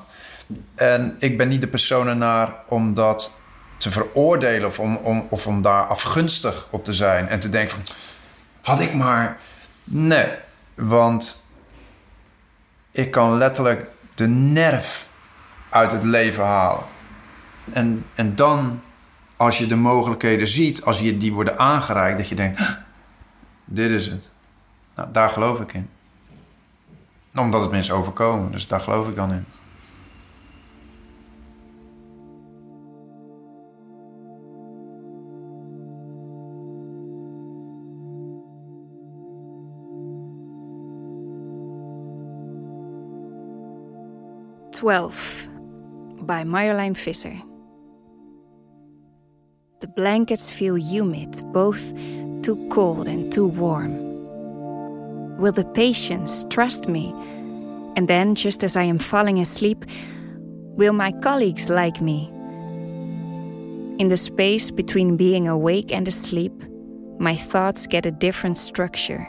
[0.75, 3.45] En ik ben niet de persoon ernaar om dat
[3.77, 7.71] te veroordelen of om, om, of om daar afgunstig op te zijn en te denken
[7.77, 7.95] van
[8.61, 9.39] had ik maar.
[9.85, 10.29] Nee,
[10.75, 11.45] want
[12.91, 15.09] ik kan letterlijk de nerf
[15.69, 16.85] uit het leven halen.
[17.73, 18.83] En, en dan,
[19.37, 22.79] als je de mogelijkheden ziet, als je die worden aangereikt, dat je denkt:
[23.65, 24.31] dit is het.
[24.95, 25.91] Nou, daar geloof ik in.
[27.35, 29.47] Omdat het mensen overkomen, dus daar geloof ik dan in.
[44.87, 45.49] 12
[46.21, 47.43] by Marjolein Visser.
[49.81, 51.93] The blankets feel humid, both
[52.45, 53.97] too cold and too warm.
[55.39, 57.13] Will the patients trust me?
[57.97, 59.85] And then, just as I am falling asleep,
[60.77, 62.29] will my colleagues like me?
[63.99, 66.53] In the space between being awake and asleep,
[67.19, 69.29] my thoughts get a different structure.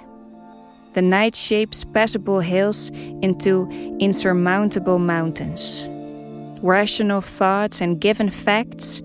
[0.98, 2.90] The night shapes passable hills
[3.22, 5.86] into insurmountable mountains.
[6.64, 9.04] Rational thoughts and given facts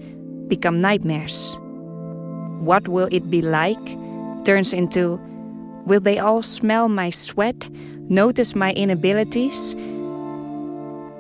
[0.49, 1.55] become nightmares.
[2.61, 3.85] What will it be like
[4.47, 5.21] turns into
[5.85, 7.69] will they all smell my sweat,
[8.09, 9.75] notice my inabilities?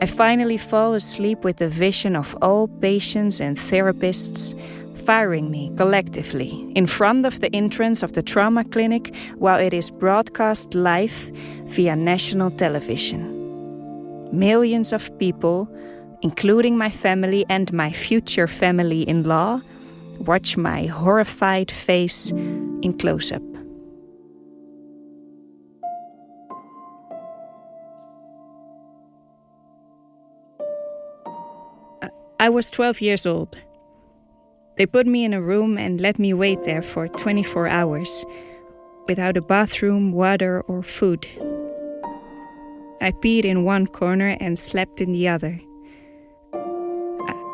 [0.00, 4.58] I finally fall asleep with the vision of all patients and therapists
[4.94, 9.90] firing me collectively in front of the entrance of the trauma clinic while it is
[9.90, 11.33] broadcast live
[11.66, 13.22] via national television.
[14.33, 15.68] Millions of people,
[16.22, 19.61] including my family and my future family in law,
[20.18, 23.42] watch my horrified face in close up.
[32.42, 33.57] I was 12 years old.
[34.82, 38.24] They put me in a room and let me wait there for 24 hours,
[39.06, 41.24] without a bathroom, water, or food.
[43.00, 45.60] I peed in one corner and slept in the other.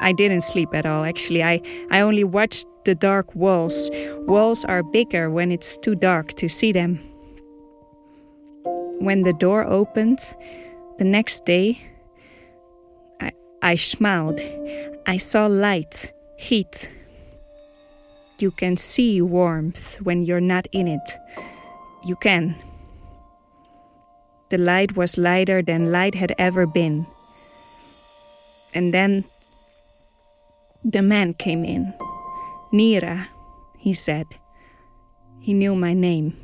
[0.01, 1.45] I didn't sleep at all, actually.
[1.45, 1.61] I,
[1.91, 3.91] I only watched the dark walls.
[4.21, 6.99] Walls are bigger when it's too dark to see them.
[9.01, 10.21] When the door opened,
[10.97, 11.79] the next day,
[13.21, 14.41] I, I smiled.
[15.07, 16.91] I saw light, heat,
[18.41, 21.19] you can see warmth when you're not in it.
[22.05, 22.55] You can.
[24.51, 27.07] The light was lighter than light had ever been.
[28.75, 29.25] And then
[30.85, 31.93] the man came in.
[32.73, 33.27] Nira,
[33.77, 34.27] he said.
[35.41, 36.37] He knew my name.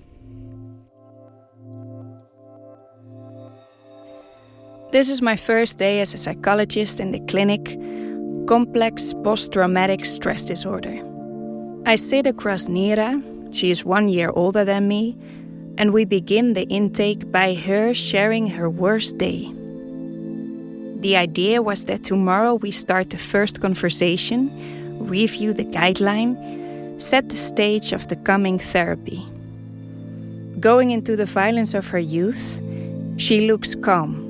[4.92, 7.78] This is my first day as a psychologist in the clinic
[8.46, 11.13] Complex Post Traumatic Stress Disorder.
[11.86, 13.22] I sit across Nira,
[13.54, 15.18] she is one year older than me,
[15.76, 19.52] and we begin the intake by her sharing her worst day.
[21.00, 24.48] The idea was that tomorrow we start the first conversation,
[24.98, 29.22] review the guideline, set the stage of the coming therapy.
[30.60, 32.62] Going into the violence of her youth,
[33.18, 34.23] she looks calm.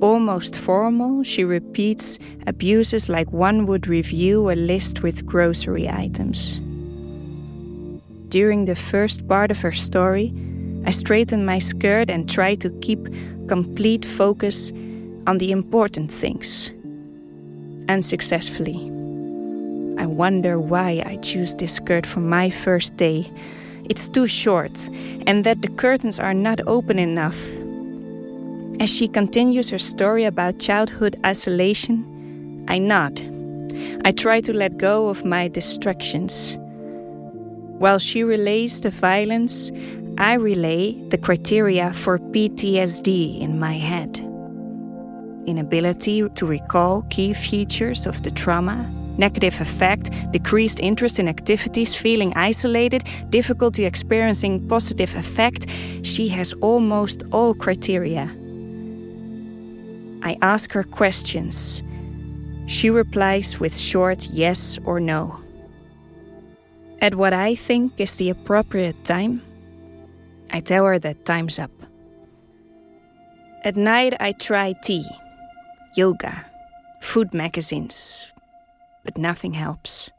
[0.00, 6.60] Almost formal, she repeats abuses like one would review a list with grocery items.
[8.28, 10.32] During the first part of her story,
[10.84, 13.08] I straighten my skirt and try to keep
[13.48, 14.70] complete focus
[15.26, 16.72] on the important things.
[17.88, 18.76] Unsuccessfully.
[19.98, 23.28] I wonder why I choose this skirt for my first day.
[23.88, 24.88] It's too short,
[25.26, 27.36] and that the curtains are not open enough
[28.80, 33.20] as she continues her story about childhood isolation, I nod.
[34.04, 36.56] I try to let go of my distractions.
[37.78, 39.70] While she relays the violence,
[40.18, 44.24] I relay the criteria for PTSD in my head
[45.48, 52.32] inability to recall key features of the trauma, negative effect, decreased interest in activities, feeling
[52.36, 55.66] isolated, difficulty experiencing positive effect.
[56.02, 58.30] She has almost all criteria.
[60.22, 61.82] I ask her questions.
[62.66, 65.38] She replies with short yes or no.
[67.00, 69.42] At what I think is the appropriate time,
[70.50, 71.70] I tell her that time's up.
[73.64, 75.06] At night, I try tea,
[75.96, 76.46] yoga,
[77.00, 78.26] food magazines,
[79.04, 80.10] but nothing helps.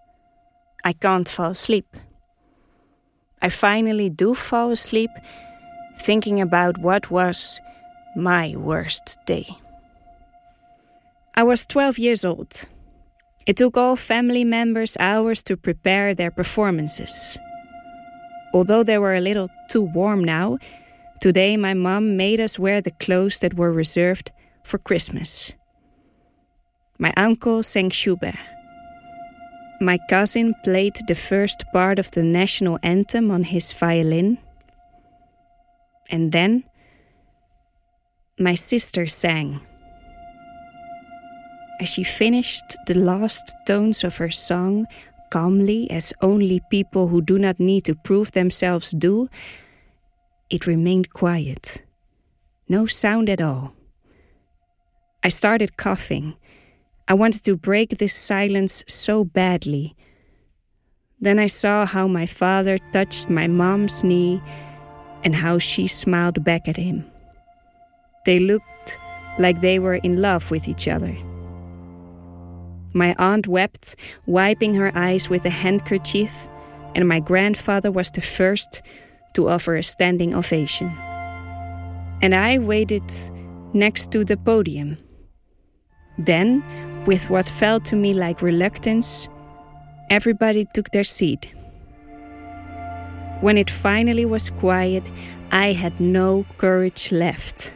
[0.84, 1.98] I can't fall asleep.
[3.42, 5.12] I finally do fall asleep
[6.00, 7.60] thinking about what was
[8.16, 9.48] my worst day.
[11.40, 12.66] I was 12 years old.
[13.48, 17.38] It took all family members hours to prepare their performances.
[18.54, 20.58] Although they were a little too warm now,
[21.22, 24.34] today my mom made us wear the clothes that were reserved
[24.66, 25.54] for Christmas.
[26.98, 28.36] My uncle sang Schubert.
[29.80, 34.40] My cousin played the first part of the national anthem on his violin.
[36.12, 36.66] And then
[38.38, 39.62] my sister sang.
[41.80, 44.86] As she finished the last tones of her song,
[45.30, 49.30] calmly, as only people who do not need to prove themselves do,
[50.50, 51.84] it remained quiet.
[52.68, 53.74] No sound at all.
[55.24, 56.36] I started coughing.
[57.08, 59.96] I wanted to break this silence so badly.
[61.22, 64.42] Then I saw how my father touched my mom's knee
[65.24, 67.06] and how she smiled back at him.
[68.26, 68.98] They looked
[69.38, 71.16] like they were in love with each other.
[72.94, 76.50] My aunt wept, wiping her eyes with a handkerchief,
[76.96, 78.82] and my grandfather was the first
[79.34, 80.92] to offer a standing ovation.
[82.22, 83.04] And I waited
[83.74, 84.98] next to the podium.
[86.18, 86.64] Then,
[87.06, 89.30] with what felt to me like reluctance,
[90.10, 91.54] everybody took their seat.
[93.42, 95.04] When it finally was quiet,
[95.52, 97.74] I had no courage left.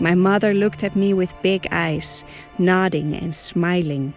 [0.00, 2.24] My mother looked at me with big eyes,
[2.58, 4.14] nodding and smiling.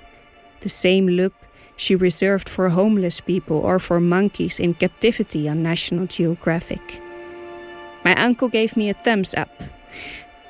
[0.59, 1.33] The same look
[1.75, 7.01] she reserved for homeless people or for monkeys in captivity on National Geographic.
[8.05, 9.49] My uncle gave me a thumbs up.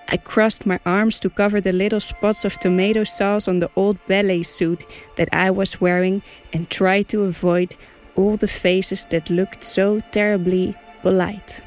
[0.10, 3.98] I crossed my arms to cover the little spots of tomato sauce on the old
[4.08, 7.76] ballet suit that I was wearing and tried to avoid
[8.18, 11.62] all the faces that looked so terribly polite.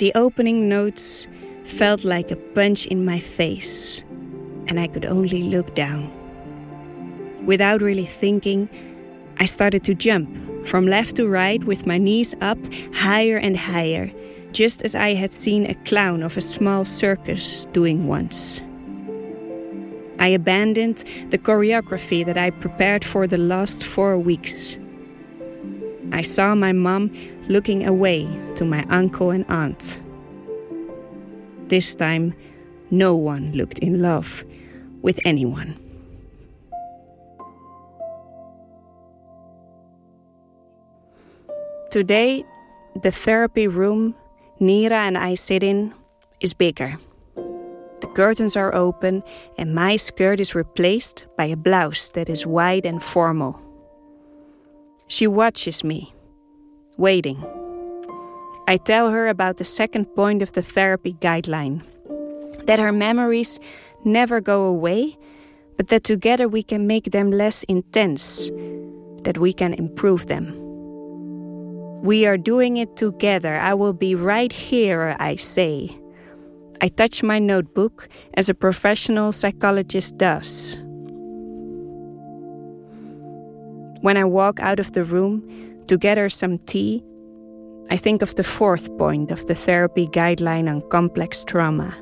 [0.00, 1.28] The opening notes
[1.62, 4.02] felt like a punch in my face,
[4.66, 6.10] and I could only look down.
[7.44, 8.70] Without really thinking,
[9.38, 12.56] I started to jump from left to right with my knees up
[12.94, 14.10] higher and higher
[14.52, 18.62] just as I had seen a clown of a small circus doing once.
[20.18, 24.78] I abandoned the choreography that I prepared for the last four weeks.
[26.12, 27.10] I saw my mom
[27.48, 30.00] looking away to my uncle and aunt.
[31.68, 32.34] This time,
[32.90, 34.44] no one looked in love
[35.02, 35.76] with anyone.
[41.90, 42.44] Today,
[43.02, 44.14] the therapy room
[44.60, 45.94] Nira and I sit in
[46.40, 46.98] is bigger.
[47.34, 49.22] The curtains are open,
[49.56, 53.60] and my skirt is replaced by a blouse that is wide and formal.
[55.10, 56.14] She watches me,
[56.96, 57.36] waiting.
[58.68, 61.82] I tell her about the second point of the therapy guideline
[62.66, 63.58] that her memories
[64.04, 65.18] never go away,
[65.76, 68.50] but that together we can make them less intense,
[69.24, 70.46] that we can improve them.
[72.02, 73.56] We are doing it together.
[73.56, 75.90] I will be right here, I say.
[76.80, 80.80] I touch my notebook as a professional psychologist does.
[84.00, 87.02] When I walk out of the room to get her some tea,
[87.90, 91.94] I think of the fourth point of the therapy guideline on complex trauma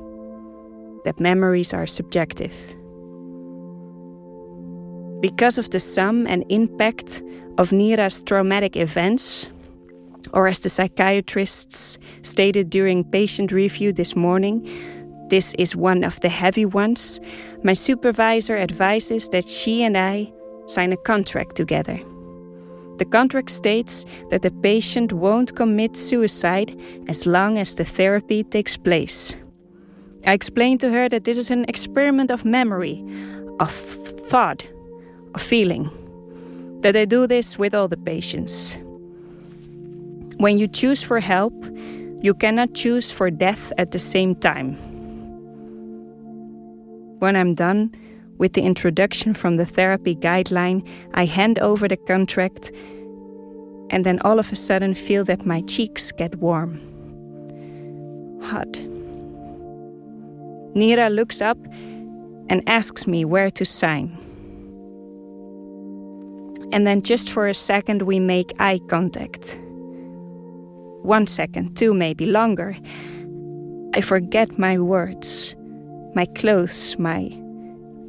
[1.05, 2.55] that memories are subjective.
[5.21, 7.23] Because of the sum and impact
[7.59, 9.51] of Nira's traumatic events,
[10.33, 14.63] or as the psychiatrists stated during patient review this morning,
[15.31, 17.19] this is one of the heavy ones.
[17.65, 20.33] My supervisor advises that she and I
[20.68, 21.98] sign a contract together.
[22.98, 26.76] The contract states that the patient won't commit suicide
[27.09, 29.37] as long as the therapy takes place.
[30.26, 33.04] I explained to her that this is an experiment of memory,
[33.61, 34.66] of thought,
[35.35, 35.88] of feeling.
[36.81, 38.78] That I do this with all the patients.
[40.38, 41.54] When you choose for help,
[42.20, 44.72] you cannot choose for death at the same time.
[47.20, 47.92] When I'm done
[48.38, 52.72] with the introduction from the therapy guideline, I hand over the contract
[53.90, 56.81] and then all of a sudden feel that my cheeks get warm.
[58.42, 58.72] Hot.
[60.74, 61.59] Nira looks up
[62.48, 64.16] and asks me where to sign.
[66.70, 69.59] And then, just for a second, we make eye contact
[71.03, 72.77] one second, two, maybe longer.
[73.94, 75.57] I forget my words,
[76.14, 77.33] my clothes, my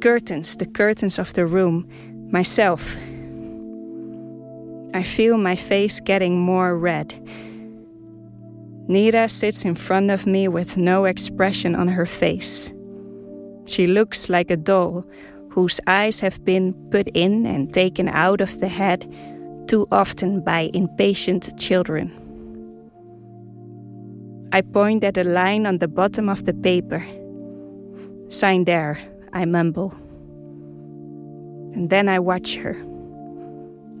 [0.00, 1.88] curtains, the curtains of the room,
[2.30, 2.96] myself.
[4.94, 7.08] I feel my face getting more red.
[8.88, 12.72] Nira sits in front of me with no expression on her face.
[13.66, 15.04] She looks like a doll
[15.50, 19.06] whose eyes have been put in and taken out of the head
[19.68, 22.10] too often by impatient children.
[24.52, 27.06] I point at a line on the bottom of the paper.
[28.28, 28.98] Sign there,
[29.32, 29.92] I mumble.
[31.74, 32.76] And then I watch her.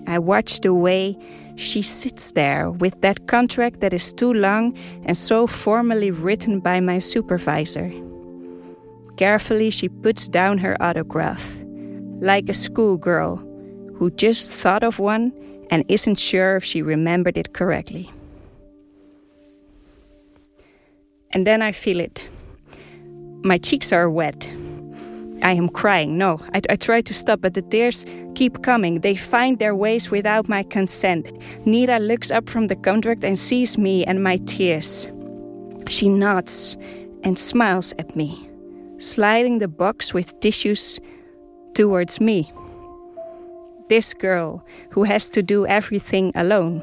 [0.06, 1.16] I watch the way
[1.56, 6.80] she sits there with that contract that is too long and so formally written by
[6.80, 7.92] my supervisor.
[9.16, 11.60] Carefully, she puts down her autograph,
[12.20, 13.36] like a schoolgirl
[13.94, 15.32] who just thought of one
[15.70, 18.10] and isn't sure if she remembered it correctly.
[21.32, 22.24] And then I feel it.
[23.42, 24.48] My cheeks are wet.
[25.42, 26.18] I am crying.
[26.18, 29.00] No, I, I, try to stop, but the tears keep coming.
[29.00, 31.26] They find their ways without my consent.
[31.64, 35.08] Nira looks up from the contract and sees me and my tears.
[35.88, 36.76] She nods
[37.22, 38.48] and smiles at me,
[38.98, 41.00] sliding the box with tissues
[41.74, 42.52] towards me.
[43.88, 46.82] This girl who has to do everything alone.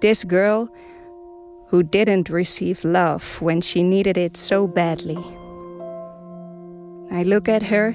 [0.00, 0.68] This girl
[1.68, 5.18] who didn't receive love when she needed it so badly.
[7.10, 7.94] I look at her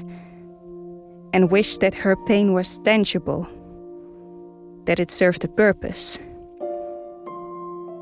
[1.33, 3.47] and wish that her pain was tangible,
[4.85, 6.19] that it served a purpose.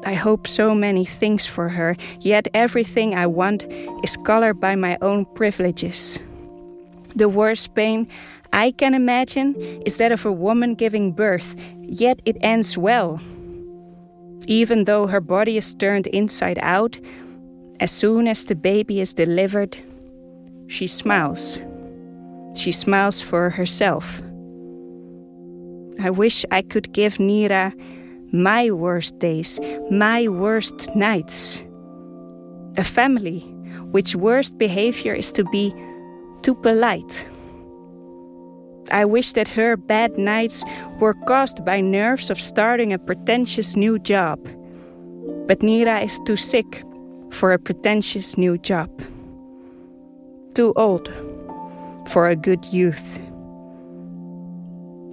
[0.05, 3.67] I hope so many things for her, yet everything I want
[4.03, 6.19] is colored by my own privileges.
[7.15, 8.07] The worst pain
[8.53, 9.55] I can imagine
[9.85, 13.19] is that of a woman giving birth, yet it ends well.
[14.47, 16.99] Even though her body is turned inside out,
[17.79, 19.77] as soon as the baby is delivered,
[20.69, 21.59] she smiles.
[22.55, 24.21] She smiles for herself.
[25.99, 27.73] I wish I could give Nira
[28.31, 29.59] my worst days,
[29.89, 31.63] my worst nights.
[32.77, 33.39] A family
[33.91, 35.73] which worst behavior is to be
[36.43, 37.27] too polite.
[38.91, 40.63] I wish that her bad nights
[40.99, 44.39] were caused by nerves of starting a pretentious new job.
[45.47, 46.83] But Nira is too sick
[47.31, 48.89] for a pretentious new job.
[50.53, 51.11] Too old
[52.09, 53.17] for a good youth.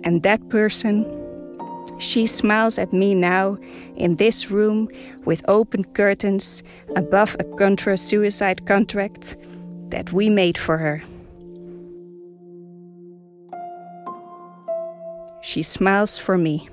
[0.04, 1.04] And that person
[1.98, 3.58] she smiles at me now
[3.96, 4.88] in this room
[5.24, 6.62] with open curtains
[6.94, 9.36] above a contra suicide contract
[9.88, 11.02] that we made for her.
[15.42, 16.68] She smiles for me.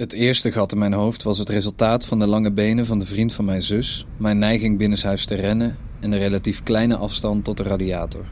[0.00, 3.06] Het eerste gat in mijn hoofd was het resultaat van de lange benen van de
[3.06, 7.56] vriend van mijn zus, mijn neiging binnenshuis te rennen en de relatief kleine afstand tot
[7.56, 8.24] de radiator.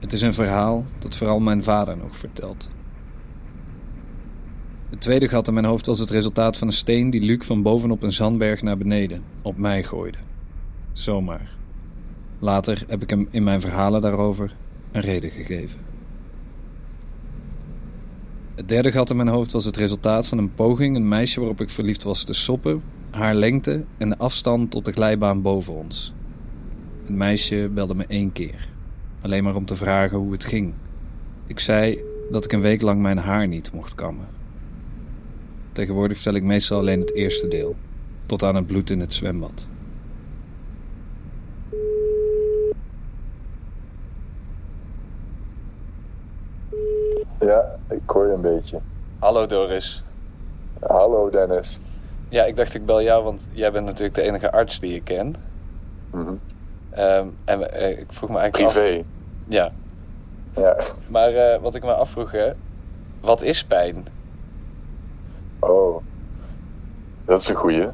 [0.00, 2.68] Het is een verhaal dat vooral mijn vader nog vertelt.
[4.90, 7.62] Het tweede gat in mijn hoofd was het resultaat van een steen die Luc van
[7.62, 10.18] bovenop een zandberg naar beneden, op mij gooide.
[10.92, 11.50] Zomaar.
[12.38, 14.54] Later heb ik hem in mijn verhalen daarover
[14.92, 15.78] een reden gegeven.
[18.58, 21.60] Het derde gat in mijn hoofd was het resultaat van een poging een meisje waarop
[21.60, 26.12] ik verliefd was te soppen, haar lengte en de afstand tot de glijbaan boven ons.
[27.00, 28.68] Het meisje belde me één keer,
[29.20, 30.72] alleen maar om te vragen hoe het ging.
[31.46, 31.98] Ik zei
[32.30, 34.28] dat ik een week lang mijn haar niet mocht kammen.
[35.72, 37.76] Tegenwoordig vertel ik meestal alleen het eerste deel,
[38.26, 39.68] tot aan het bloed in het zwembad.
[47.40, 48.80] Ja, ik hoor je een beetje.
[49.18, 50.04] Hallo Doris.
[50.80, 51.80] Hallo Dennis.
[52.28, 55.04] Ja, ik dacht ik bel jou, want jij bent natuurlijk de enige arts die ik
[55.04, 55.34] ken.
[56.10, 56.40] Mm
[57.44, 58.98] en uh, ik vroeg me eigenlijk Privé.
[58.98, 59.04] Af,
[59.46, 59.72] ja.
[60.56, 60.76] Ja.
[61.06, 62.52] Maar uh, wat ik me afvroeg, hè,
[63.20, 64.06] wat is pijn?
[65.58, 66.02] Oh,
[67.24, 67.86] dat is een goeie.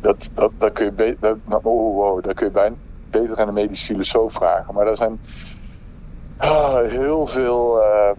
[0.00, 2.74] Dat, dat, dat kun je beter, nou, oh, wow, dat kun je bijna
[3.10, 4.74] beter aan een medisch filosoof vragen.
[4.74, 5.20] Maar er zijn
[6.36, 7.78] ah, heel veel...
[7.80, 8.10] Uh,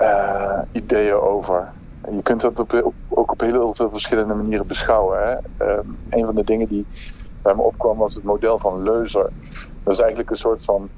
[0.00, 1.72] uh, ideeën over.
[2.10, 5.18] Je kunt dat op, ook op heel veel verschillende manieren beschouwen.
[5.22, 5.34] Hè?
[5.78, 6.86] Um, een van de dingen die
[7.42, 9.30] bij me opkwam was het model van Leuzer.
[9.82, 10.88] Dat is eigenlijk een soort van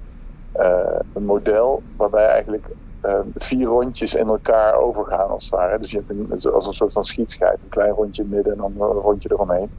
[0.56, 2.66] uh, een model waarbij eigenlijk
[3.04, 5.78] uh, vier rondjes in elkaar overgaan als het ware.
[5.78, 7.62] Dus je hebt een, als een soort van schietschijf.
[7.62, 9.70] Een klein rondje in het midden en dan een rondje eromheen.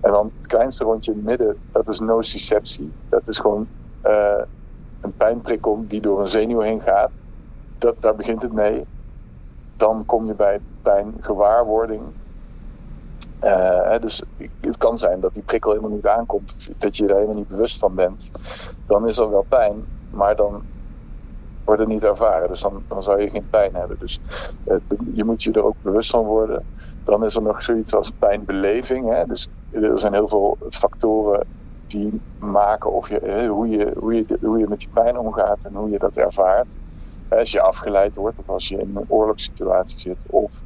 [0.00, 2.92] En dan het kleinste rondje in het midden, dat is nociceptie.
[3.08, 3.66] Dat is gewoon
[4.06, 4.42] uh,
[5.00, 7.10] een pijnprikkel die door een zenuw heen gaat
[7.84, 8.84] dat, daar begint het mee.
[9.76, 12.02] Dan kom je bij pijngewaarwording.
[13.44, 14.22] Uh, dus
[14.60, 17.78] het kan zijn dat die prikkel helemaal niet aankomt, dat je er helemaal niet bewust
[17.78, 18.30] van bent.
[18.86, 20.62] Dan is er wel pijn, maar dan
[21.64, 22.48] wordt het niet ervaren.
[22.48, 23.98] Dus dan, dan zou je geen pijn hebben.
[23.98, 24.18] Dus
[24.66, 24.76] uh,
[25.14, 26.64] je moet je er ook bewust van worden.
[27.04, 29.08] Dan is er nog zoiets als pijnbeleving.
[29.10, 29.26] Hè?
[29.26, 31.46] Dus er zijn heel veel factoren
[31.86, 35.74] die maken of je, hoe, je, hoe, je, hoe je met die pijn omgaat en
[35.74, 36.66] hoe je dat ervaart
[37.28, 40.62] als je afgeleid wordt of als je in een oorlogssituatie zit of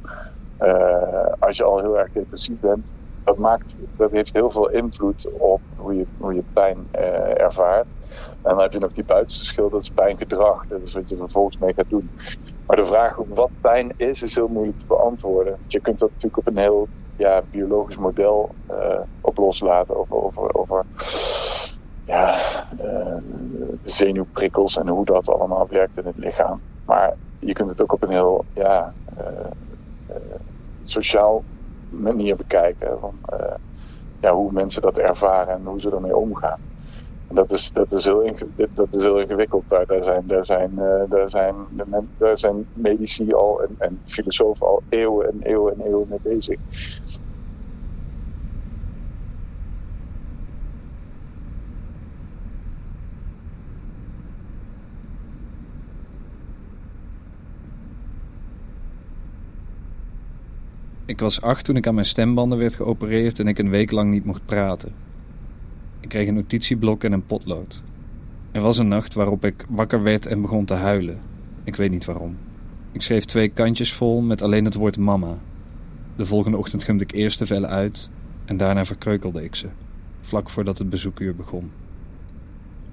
[0.59, 2.93] uh, als je al heel erg depressief bent.
[3.23, 7.87] Dat, maakt, dat heeft heel veel invloed op hoe je, hoe je pijn uh, ervaart.
[8.41, 10.65] En dan heb je nog die buitenste dat is pijngedrag.
[10.67, 12.11] Dat is wat je vervolgens mee gaat doen.
[12.65, 15.59] Maar de vraag wat pijn is, is heel moeilijk te beantwoorden.
[15.67, 18.55] Je kunt dat natuurlijk op een heel ja, biologisch model
[19.21, 20.11] op loslaten.
[20.11, 20.85] Over, over
[22.09, 22.39] ja,
[23.83, 26.61] zenuwprikkels en hoe dat allemaal werkt in het lichaam.
[26.85, 28.93] Maar je kunt het ook op een heel ja,
[30.83, 31.43] sociaal
[31.89, 32.99] manier bekijken.
[32.99, 33.13] Van,
[34.21, 36.59] ja, hoe mensen dat ervaren en hoe ze ermee omgaan.
[37.27, 38.33] En dat is, dat is, heel,
[38.73, 39.69] dat is heel ingewikkeld.
[39.69, 40.75] Daar, daar, zijn, daar, zijn,
[41.09, 41.55] daar, zijn,
[42.17, 46.57] daar zijn medici al en, en filosofen al eeuwen en eeuwen en eeuwen mee bezig.
[61.09, 64.11] Ik was acht toen ik aan mijn stembanden werd geopereerd en ik een week lang
[64.11, 64.93] niet mocht praten.
[65.99, 67.81] Ik kreeg een notitieblok en een potlood.
[68.51, 71.21] Er was een nacht waarop ik wakker werd en begon te huilen.
[71.63, 72.37] Ik weet niet waarom.
[72.91, 75.37] Ik schreef twee kantjes vol met alleen het woord mama.
[76.15, 78.09] De volgende ochtend gumde ik eerst de vellen uit
[78.45, 79.67] en daarna verkreukelde ik ze,
[80.21, 81.71] vlak voordat het bezoekuur begon.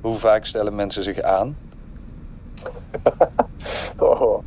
[0.01, 1.57] Hoe vaak stellen mensen zich aan?
[3.99, 4.39] oh,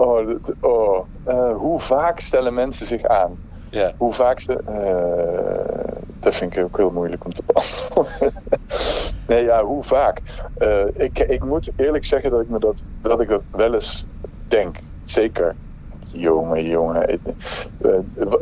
[0.00, 0.28] oh,
[0.60, 1.06] oh.
[1.28, 3.38] Uh, hoe vaak stellen mensen zich aan?
[3.70, 3.94] Ja.
[3.96, 4.60] Hoe vaak ze.
[4.68, 8.32] Uh, dat vind ik ook heel moeilijk om te beantwoorden.
[9.26, 10.20] nee, ja, hoe vaak?
[10.58, 14.06] Uh, ik, ik moet eerlijk zeggen dat ik me dat, dat ik dat wel eens
[14.48, 14.76] denk.
[15.04, 15.54] Zeker.
[16.12, 17.20] Jongen, jongen.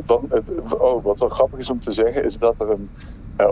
[0.07, 0.21] Wat,
[0.79, 2.91] oh, wat wel grappig is om te zeggen, is dat er een,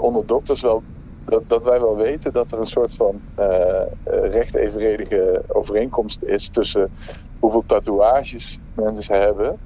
[0.00, 0.82] onder dokters wel
[1.26, 6.48] dat, dat wij wel weten dat er een soort van uh, recht evenredige overeenkomst is
[6.48, 6.90] tussen
[7.38, 9.58] hoeveel tatoeages mensen hebben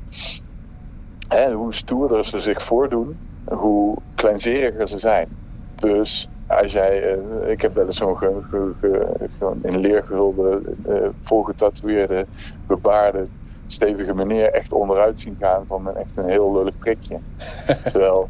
[1.29, 5.29] en hoe stoerder ze zich voordoen, hoe kleinzeriger ze zijn.
[5.75, 10.63] Dus als jij, uh, ik heb wel eens zo'n ge, ge, ge, in leer gehulde,
[10.89, 12.27] uh, volgetatoeëerde,
[12.67, 13.27] bebaarde,
[13.67, 17.19] stevige meneer echt onderuit zien gaan van een, echt een heel lullig prikje.
[17.93, 18.29] Terwijl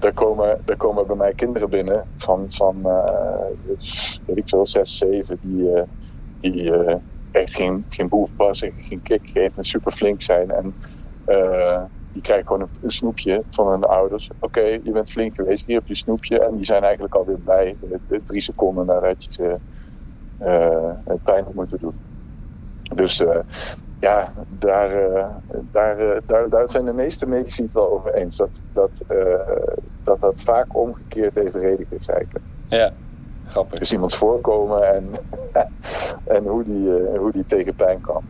[0.00, 3.46] daar komen, daar komen bij mij kinderen binnen van, van uh,
[4.24, 5.82] weet ik veel, zes, zeven, die, uh,
[6.40, 6.96] die uh,
[7.30, 10.50] echt geen, geen boef geen kick geven en super flink zijn.
[10.50, 10.74] En
[12.12, 14.30] die krijgen gewoon een, snoepje van hun ouders.
[14.38, 16.40] Oké, je bent flink geweest, hier heb je snoepje.
[16.40, 17.76] En die zijn eigenlijk alweer blij,
[18.24, 19.60] drie seconden nadat je ze
[21.22, 22.00] pijn hebt moeten doen.
[22.94, 23.24] Dus
[24.00, 25.26] ja, daar, uh,
[25.72, 28.36] daar, uh, daar, daar zijn de meeste medici het wel over eens.
[28.36, 29.34] Dat dat, uh,
[30.02, 32.44] dat, dat vaak omgekeerd evenredig is eigenlijk.
[32.66, 32.92] Ja,
[33.44, 33.78] grappig.
[33.78, 35.10] Dus iemands voorkomen en,
[36.36, 38.22] en hoe, die, hoe die tegen pijn kan.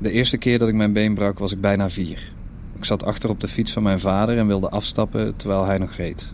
[0.00, 2.32] De eerste keer dat ik mijn been brak was ik bijna vier.
[2.76, 5.92] Ik zat achter op de fiets van mijn vader en wilde afstappen terwijl hij nog
[5.92, 6.32] reed.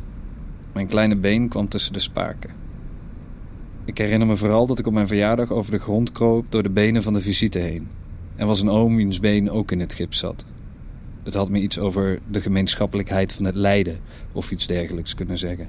[0.73, 2.51] Mijn kleine been kwam tussen de spaken.
[3.85, 6.71] Ik herinner me vooral dat ik op mijn verjaardag over de grond kroop door de
[6.71, 7.89] benen van de visite heen.
[8.37, 10.45] Er was een oom wiens been ook in het gips zat.
[11.23, 13.99] Het had me iets over de gemeenschappelijkheid van het lijden
[14.33, 15.69] of iets dergelijks kunnen zeggen.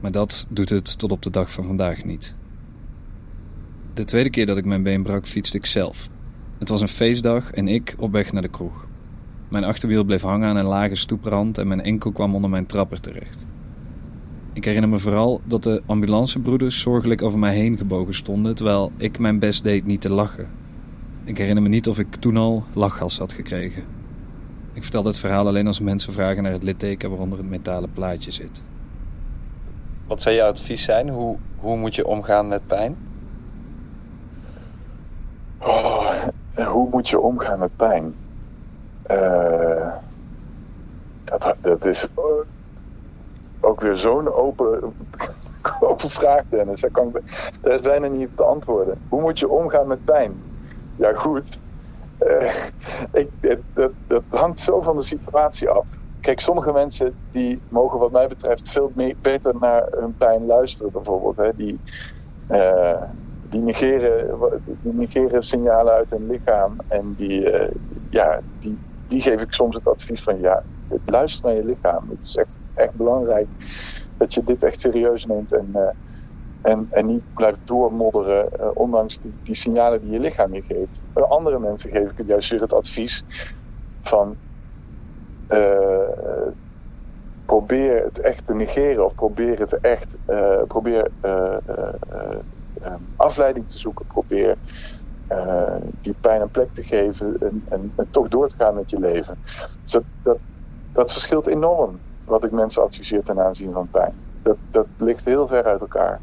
[0.00, 2.34] Maar dat doet het tot op de dag van vandaag niet.
[3.94, 6.12] De tweede keer dat ik mijn been brak, fietste ik zelf.
[6.58, 8.86] Het was een feestdag en ik op weg naar de kroeg.
[9.48, 13.00] Mijn achterwiel bleef hangen aan een lage stoeprand en mijn enkel kwam onder mijn trapper
[13.00, 13.46] terecht.
[14.52, 19.18] Ik herinner me vooral dat de ambulancebroeders zorgelijk over mij heen gebogen stonden terwijl ik
[19.18, 20.48] mijn best deed niet te lachen.
[21.24, 23.82] Ik herinner me niet of ik toen al lachgas had gekregen.
[24.72, 28.30] Ik vertel dit verhaal alleen als mensen vragen naar het litteken waaronder het metalen plaatje
[28.30, 28.62] zit.
[30.06, 31.08] Wat zou jouw advies zijn?
[31.08, 32.96] Hoe, hoe moet je omgaan met pijn?
[35.58, 38.18] Oh, hoe moet je omgaan met pijn?
[39.10, 39.94] Uh,
[41.24, 42.08] dat, dat is
[43.60, 44.94] ook weer zo'n open,
[45.80, 46.80] open vraag, Dennis.
[46.80, 47.20] Daar, kan,
[47.62, 49.00] is bijna niet te antwoorden.
[49.08, 50.42] Hoe moet je omgaan met pijn?
[50.94, 51.60] Ja, goed.
[53.12, 53.30] Ik,
[53.72, 56.02] dat, dat hangt zo van de situatie af.
[56.20, 60.92] Kijk, sommige mensen die mogen wat mij betreft veel meer, beter naar hun pijn luisteren,
[60.92, 61.36] bijvoorbeeld.
[61.36, 61.80] Hè, die,
[63.54, 66.76] die negeren, die negeren signalen uit hun lichaam.
[66.88, 67.70] En die, uh,
[68.10, 70.62] ja, die, die geef ik soms het advies van ja,
[71.04, 72.10] luister naar je lichaam.
[72.10, 73.46] Het is echt, echt belangrijk
[74.16, 75.88] dat je dit echt serieus neemt en, uh,
[76.60, 81.02] en, en niet blijft doormodderen, uh, ondanks die, die, signalen die je lichaam je geeft.
[81.12, 83.24] Bij andere mensen geef ik juist weer het advies
[84.00, 84.36] van
[87.44, 90.16] probeer het echt te negeren of probeer het echt,
[90.66, 91.10] probeer
[93.16, 94.06] afleiding te zoeken.
[94.06, 94.56] Probeer
[96.00, 98.98] die pijn een plek te geven en, en, en, toch door te gaan met je
[98.98, 99.38] leven.
[99.82, 100.38] Dus dat,
[100.92, 104.14] dat verschilt enorm wat ik mensen adviseer ten aanzien van pijn.
[104.42, 106.22] Dat, dat ligt heel ver uit elkaar.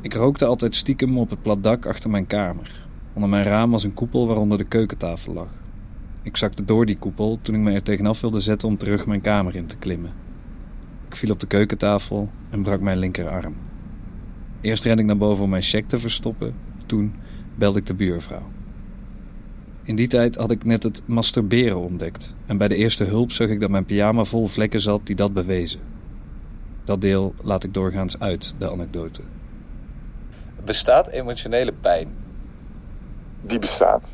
[0.00, 2.84] Ik rookte altijd stiekem op het plat dak achter mijn kamer.
[3.12, 5.48] Onder mijn raam was een koepel waaronder de keukentafel lag.
[6.22, 9.20] Ik zakte door die koepel toen ik me er tegenaf wilde zetten om terug mijn
[9.20, 10.12] kamer in te klimmen.
[11.08, 13.54] Ik viel op de keukentafel en brak mijn linkerarm.
[14.60, 16.54] Eerst rende ik naar boven om mijn cheque te verstoppen.
[16.86, 17.14] Toen
[17.54, 18.50] belde ik de buurvrouw.
[19.82, 22.34] In die tijd had ik net het masturberen ontdekt.
[22.46, 25.32] En bij de eerste hulp zag ik dat mijn pyjama vol vlekken zat die dat
[25.32, 25.80] bewezen.
[26.84, 29.20] Dat deel laat ik doorgaans uit, de anekdote.
[30.66, 32.14] Bestaat emotionele pijn?
[33.40, 34.04] Die bestaat.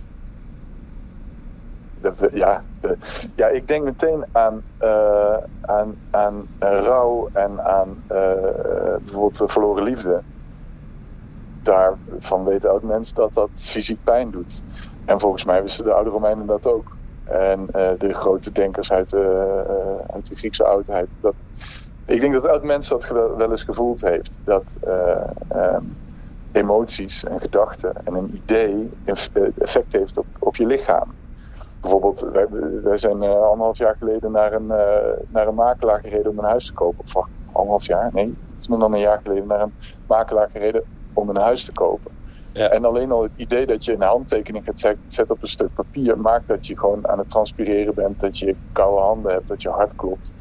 [2.32, 2.96] Ja, de,
[3.36, 10.22] ja, ik denk meteen aan, uh, aan, aan rouw en aan uh, bijvoorbeeld verloren liefde.
[11.62, 14.62] Daarvan weten oud mensen dat dat fysiek pijn doet.
[15.04, 16.96] En volgens mij wisten de oude Romeinen dat ook.
[17.24, 19.14] En uh, de grote denkers uit,
[20.06, 21.08] uit de Griekse oudheid.
[21.20, 21.34] Dat,
[22.06, 24.40] ik denk dat elk mens dat wel eens gevoeld heeft.
[24.44, 24.76] Dat
[25.54, 25.96] um,
[26.52, 28.90] emoties en gedachten en een idee
[29.58, 31.14] effect heeft op, op je lichaam.
[31.80, 32.46] Bijvoorbeeld, wij,
[32.82, 34.96] wij zijn uh, anderhalf jaar geleden naar een, uh,
[35.28, 37.04] naar een makelaar gereden om een huis te kopen.
[37.04, 38.10] Of anderhalf jaar?
[38.12, 39.72] Nee, het is meer dan een jaar geleden naar een
[40.06, 40.82] makelaar gereden
[41.12, 42.10] om een huis te kopen.
[42.52, 42.68] Ja.
[42.68, 46.18] En alleen al het idee dat je een handtekening gaat zetten op een stuk papier
[46.18, 49.68] maakt dat je gewoon aan het transpireren bent, dat je koude handen hebt, dat je
[49.68, 50.32] hart klopt.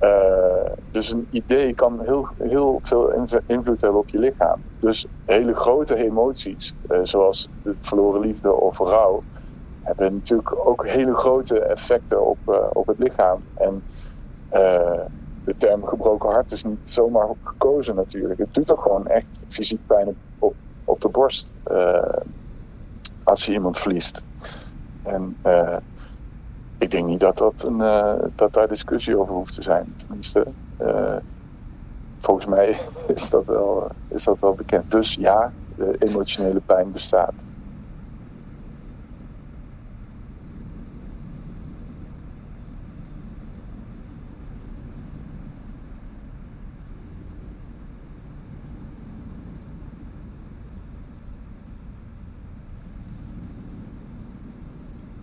[0.00, 3.12] Uh, dus een idee kan heel, heel veel
[3.46, 4.64] invloed hebben op je lichaam.
[4.78, 9.24] Dus hele grote emoties, uh, zoals de verloren liefde of rouw,
[9.80, 13.44] hebben natuurlijk ook hele grote effecten op, uh, op het lichaam.
[13.54, 13.84] En
[15.44, 18.38] de term gebroken hart is niet zomaar gekozen natuurlijk.
[18.38, 21.54] Het doet ook gewoon echt fysiek pijn op, op de borst
[23.22, 24.30] als je iemand verliest.
[25.02, 25.36] En
[26.80, 29.94] ik denk niet dat, dat, een, uh, dat daar discussie over hoeft te zijn.
[29.96, 30.46] Tenminste,
[30.78, 31.16] uh,
[32.18, 32.68] volgens mij
[33.14, 34.90] is dat, wel, is dat wel bekend.
[34.90, 37.49] Dus ja, de emotionele pijn bestaat.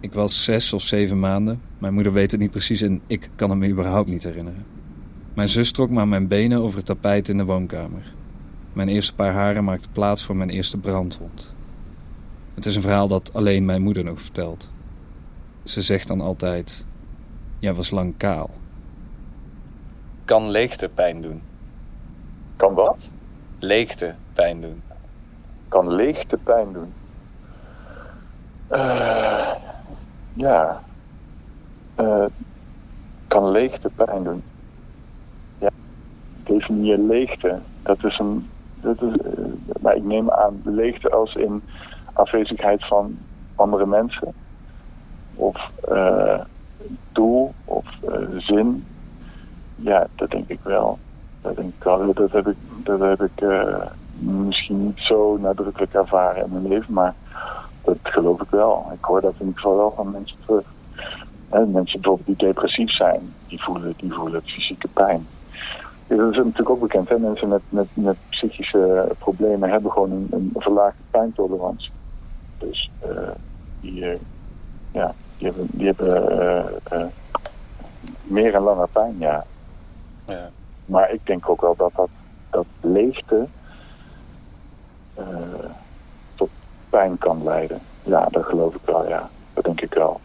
[0.08, 1.62] Ik was zes of zeven maanden.
[1.78, 4.66] Mijn moeder weet het niet precies en ik kan het me überhaupt niet herinneren.
[5.34, 8.14] Mijn zus trok me aan mijn benen over het tapijt in de woonkamer.
[8.74, 11.54] Mijn eerste paar haren maakten plaats voor mijn eerste brandwond.
[12.54, 14.70] Het is een verhaal dat alleen mijn moeder nog vertelt.
[15.64, 16.86] Ze zegt dan altijd:
[17.60, 18.50] Jij was lang kaal.
[20.26, 21.42] Kan leegte pijn doen?
[22.56, 23.12] Kan wat?
[23.60, 24.82] Leegte pijn doen.
[25.68, 26.94] Kan leegte pijn doen?
[28.72, 29.52] Uh,
[30.38, 30.82] ja,
[32.00, 32.26] uh,
[33.28, 34.44] kan leegte pijn doen.
[35.58, 35.70] Ja,
[36.44, 37.60] definieer leegte.
[37.84, 38.50] Dat is een.
[38.82, 39.46] Dat is, uh,
[39.82, 41.64] maar ik neem aan leegte als in
[42.14, 43.18] afwezigheid van
[43.56, 44.34] andere mensen.
[45.36, 46.42] Of uh,
[47.12, 47.86] doel of
[48.38, 48.86] zin.
[49.76, 51.00] Ja, dat denk ik wel.
[51.42, 52.14] Dat denk ik wel.
[52.14, 53.46] Dat heb ik, dat heb ik
[54.20, 57.14] misschien niet zo nadrukkelijk ervaren in mijn leven, maar
[57.88, 58.92] dat geloof ik wel.
[58.94, 60.66] Ik hoor dat in ieder geval wel van mensen terug.
[61.50, 65.28] En mensen bijvoorbeeld die depressief zijn, die voelen, die voelen fysieke pijn.
[66.08, 67.10] dat is natuurlijk ook bekend.
[67.10, 67.18] Hè?
[67.18, 71.92] Mensen met, met, met psychische problemen hebben gewoon een, een verlaagde pijntolerantie.
[72.58, 73.30] Dus uh,
[73.82, 74.18] die, uh,
[74.92, 77.06] ja, die hebben, die hebben uh,
[78.24, 79.46] meer en langer pijn, ja.
[80.26, 80.50] ja.
[80.86, 82.10] Maar ik denk ook wel dat dat,
[82.50, 83.48] dat leegte
[86.98, 87.82] pijn kan leiden.
[88.04, 89.30] Ja, dat geloof ik wel, ja.
[89.54, 90.20] Dat denk ik wel.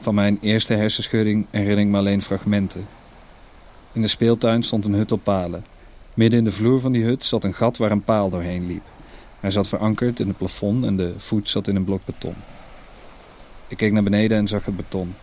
[0.00, 2.86] Van mijn eerste hersenschudding herinner ik me alleen fragmenten.
[3.92, 5.64] In de speeltuin stond een hut op palen.
[6.14, 8.82] Midden in de vloer van die hut zat een gat waar een paal doorheen liep.
[9.42, 12.34] Hij zat verankerd in het plafond en de voet zat in een blok beton.
[13.68, 15.14] Ik keek naar beneden en zag het beton.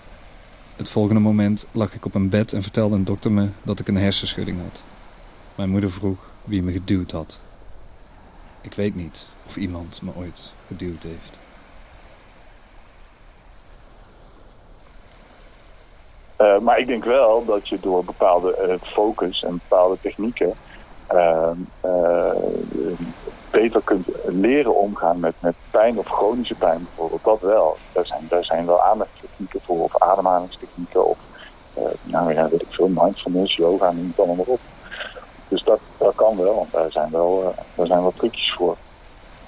[0.75, 3.87] Het volgende moment lag ik op een bed en vertelde een dokter me dat ik
[3.87, 4.81] een hersenschudding had.
[5.55, 7.39] Mijn moeder vroeg wie me geduwd had.
[8.61, 11.39] Ik weet niet of iemand me ooit geduwd heeft.
[16.35, 20.53] Eh, maar ik denk wel dat je door bepaalde eh, focus en bepaalde technieken
[21.07, 21.51] eh,
[23.61, 27.23] beter kunt leren omgaan met, met pijn of chronische pijn bijvoorbeeld.
[27.23, 27.77] Dat wel.
[27.91, 31.17] Daar zijn, daar zijn wel aandachtstechnieken voor, of ademhalingstechnieken, of
[32.03, 34.59] nou ja, weet ik veel, mindfulness, yoga, noem het allemaal maar op.
[35.47, 38.77] Dus dat, dat kan wel, want daar zijn wel, daar zijn wel trucjes voor.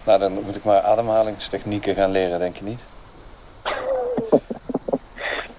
[0.03, 2.82] Nou, dan moet ik maar ademhalingstechnieken gaan leren, denk je niet?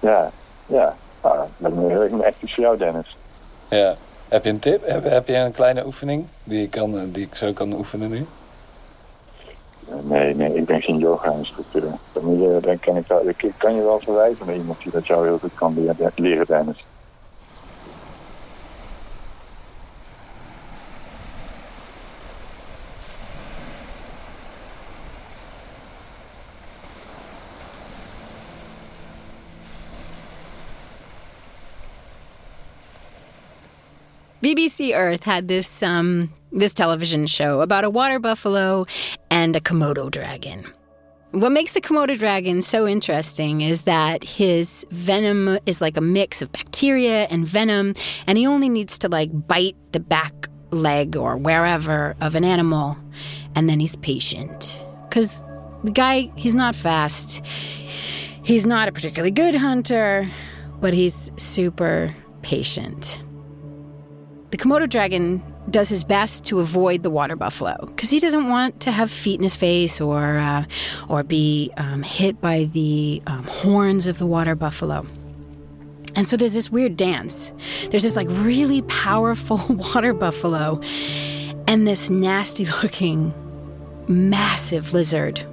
[0.09, 0.31] ja,
[0.65, 0.95] ja.
[1.21, 1.71] Nou, dat
[2.11, 3.17] is echt iets voor jou, Dennis.
[3.69, 3.95] Ja.
[4.33, 4.85] Heb je een tip?
[4.85, 8.25] Heb, heb je een kleine oefening die ik, kan, die ik zo kan oefenen nu?
[10.01, 11.99] Nee, nee, ik ben geen yoga-instructeur.
[12.11, 15.53] Dan, dan kan ik, kan je wel verwijzen naar iemand die dat jou heel goed
[15.53, 16.85] kan leren, leren Dennis.
[34.43, 38.85] BBC Earth had this um, this television show about a water buffalo
[39.31, 40.65] and a Komodo dragon.
[41.31, 46.41] What makes the Komodo dragon so interesting is that his venom is like a mix
[46.41, 47.93] of bacteria and venom,
[48.27, 52.97] and he only needs to like bite the back leg or wherever of an animal,
[53.55, 54.83] and then he's patient.
[55.07, 55.45] Because
[55.85, 57.45] the guy, he's not fast,
[58.43, 60.29] he's not a particularly good hunter,
[60.81, 63.21] but he's super patient.
[64.53, 65.41] The Komodo dragon
[65.71, 69.39] does his best to avoid the water buffalo because he doesn't want to have feet
[69.39, 70.65] in his face or uh,
[71.09, 75.07] or be um, hit by the um, horns of the water buffalo.
[76.15, 77.51] And so there's this weird dance.
[77.89, 80.79] There's this like really powerful water buffalo
[81.67, 83.33] and this nasty looking
[84.07, 85.43] massive lizard.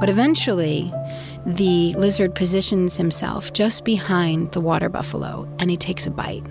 [0.00, 0.92] But eventually,
[1.46, 6.44] the lizard positions himself just behind the water buffalo and he takes a bite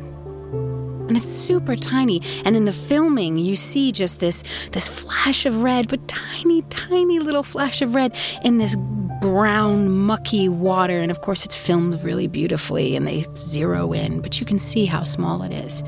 [1.11, 2.21] and it's super tiny.
[2.45, 7.19] And in the filming, you see just this this flash of red, but tiny, tiny
[7.19, 8.77] little flash of red in this
[9.19, 11.01] brown, mucky water.
[11.01, 14.85] And of course, it's filmed really beautifully, and they zero in, but you can see
[14.85, 15.83] how small it is.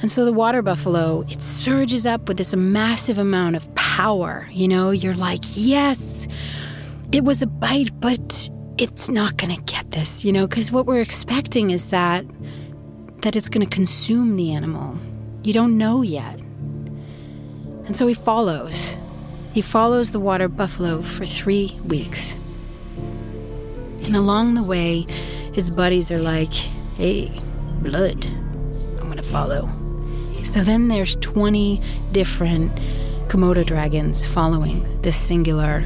[0.00, 4.48] And so the water buffalo, it surges up with this massive amount of power.
[4.52, 6.28] You know, you're like, yes,
[7.10, 10.86] it was a bite, but it's not going to get this, you know, because what
[10.86, 12.24] we're expecting is that
[13.22, 14.98] that it's going to consume the animal.
[15.42, 16.38] You don't know yet.
[17.84, 18.96] And so he follows.
[19.52, 22.36] He follows the water buffalo for three weeks.
[24.02, 25.06] And along the way,
[25.52, 26.54] his buddies are like,
[26.96, 27.32] hey,
[27.82, 29.68] blood, I'm going to follow.
[30.44, 31.80] So then there's 20
[32.12, 32.74] different
[33.28, 35.84] Komodo dragons following this singular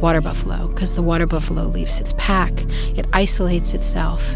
[0.00, 2.52] water buffalo because the water buffalo leaves its pack,
[2.96, 4.34] it isolates itself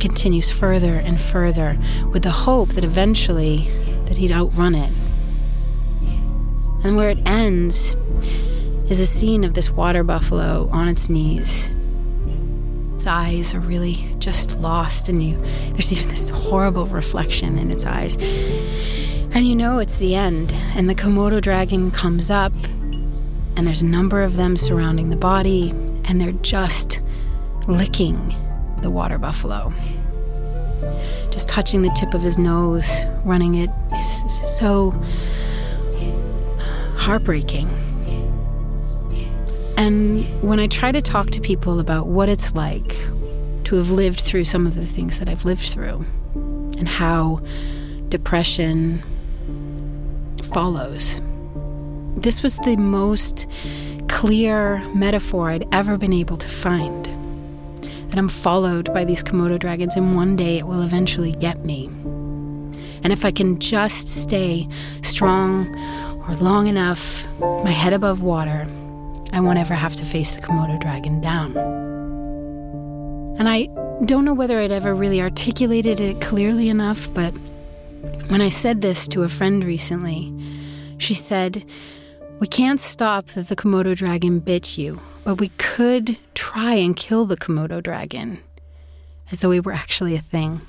[0.00, 1.78] continues further and further
[2.12, 3.70] with the hope that eventually
[4.06, 4.92] that he'd outrun it.
[6.82, 7.94] And where it ends
[8.88, 11.70] is a scene of this water buffalo on its knees.
[12.94, 15.36] Its eyes are really just lost, and you
[15.72, 18.16] there's even this horrible reflection in its eyes.
[19.32, 22.52] And you know it's the end, and the Komodo dragon comes up,
[23.56, 25.70] and there's a number of them surrounding the body,
[26.04, 27.00] and they're just
[27.68, 28.34] licking
[28.82, 29.72] the water buffalo.
[31.30, 34.90] Just touching the tip of his nose, running it is so
[36.96, 37.68] heartbreaking.
[39.76, 42.96] And when I try to talk to people about what it's like
[43.64, 46.04] to have lived through some of the things that I've lived through
[46.78, 47.40] and how
[48.08, 49.02] depression
[50.42, 51.20] follows,
[52.16, 53.46] this was the most
[54.08, 57.08] clear metaphor I'd ever been able to find
[58.10, 61.86] that I'm followed by these Komodo dragons, and one day it will eventually get me.
[63.02, 64.68] And if I can just stay
[65.02, 65.74] strong
[66.28, 68.66] or long enough, my head above water,
[69.32, 71.56] I won't ever have to face the Komodo dragon down.
[73.38, 73.68] And I
[74.04, 77.32] don't know whether I'd ever really articulated it clearly enough, but
[78.28, 80.32] when I said this to a friend recently,
[80.98, 81.64] she said,
[82.40, 87.26] We can't stop that the Komodo dragon bit you, but we could try and kill
[87.26, 88.38] the Komodo dragon,
[89.30, 90.62] as though he were actually a thing.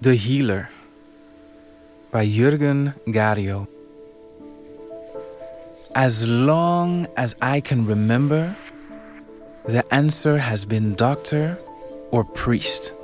[0.00, 0.70] The Healer
[2.16, 3.66] by Jörgen Gario.
[5.94, 8.56] As long as I can remember,
[9.66, 11.58] the answer has been doctor
[12.10, 12.94] or priest.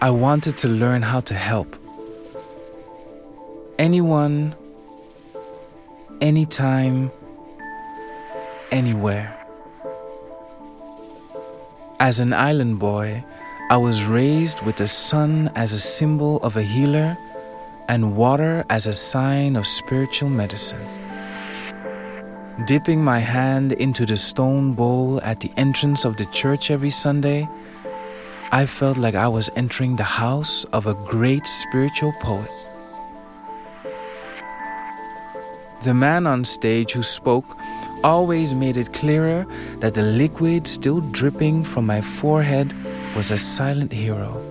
[0.00, 1.76] I wanted to learn how to help.
[3.78, 4.54] Anyone,
[6.22, 7.10] anytime,
[8.72, 9.28] anywhere.
[12.00, 13.22] As an island boy,
[13.68, 17.18] I was raised with the sun as a symbol of a healer
[17.88, 20.86] and water as a sign of spiritual medicine.
[22.66, 27.48] Dipping my hand into the stone bowl at the entrance of the church every Sunday,
[28.52, 32.50] I felt like I was entering the house of a great spiritual poet.
[35.82, 37.56] The man on stage who spoke
[38.02, 39.46] always made it clearer
[39.80, 42.72] that the liquid still dripping from my forehead
[43.14, 44.45] was a silent hero.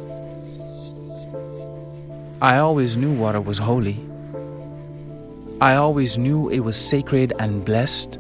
[2.42, 3.98] I always knew water was holy.
[5.62, 8.20] I always knew it was sacred and blessed.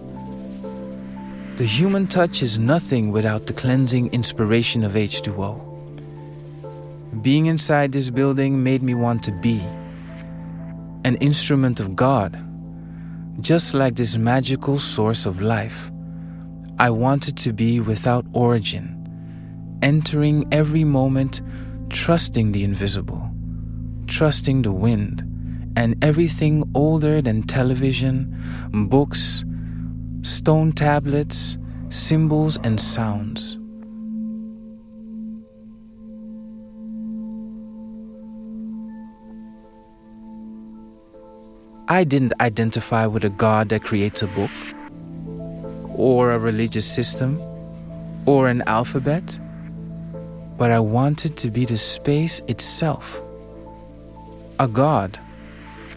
[1.57, 5.61] The human touch is nothing without the cleansing inspiration of H2O.
[7.21, 9.59] Being inside this building made me want to be
[11.03, 12.41] an instrument of God,
[13.41, 15.91] just like this magical source of life.
[16.79, 21.41] I wanted to be without origin, entering every moment,
[21.89, 23.29] trusting the invisible,
[24.07, 25.23] trusting the wind,
[25.75, 28.35] and everything older than television,
[28.89, 29.43] books,
[30.21, 31.57] stone tablets,
[31.89, 33.59] symbols, and sounds.
[41.87, 44.49] I didn't identify with a God that creates a book,
[45.93, 47.39] or a religious system,
[48.25, 49.39] or an alphabet,
[50.57, 53.21] but I wanted to be the space itself.
[54.57, 55.19] A God,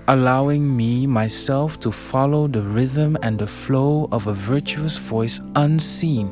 [0.08, 6.28] allowing me, myself, to follow the rhythm and the flow of a virtuous voice unseen,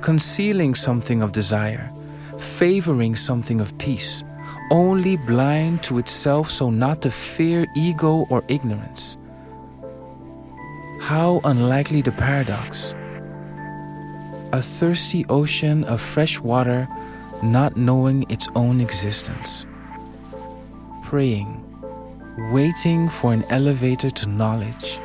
[0.00, 1.92] concealing something of desire,
[2.38, 4.24] favoring something of peace
[4.70, 9.18] only blind to itself so not to fear ego or ignorance.
[11.02, 12.94] How unlikely the paradox.
[14.52, 16.88] A thirsty ocean of fresh water
[17.42, 19.66] not knowing its own existence.
[21.04, 21.62] Praying,
[22.52, 25.00] waiting for an elevator to knowledge.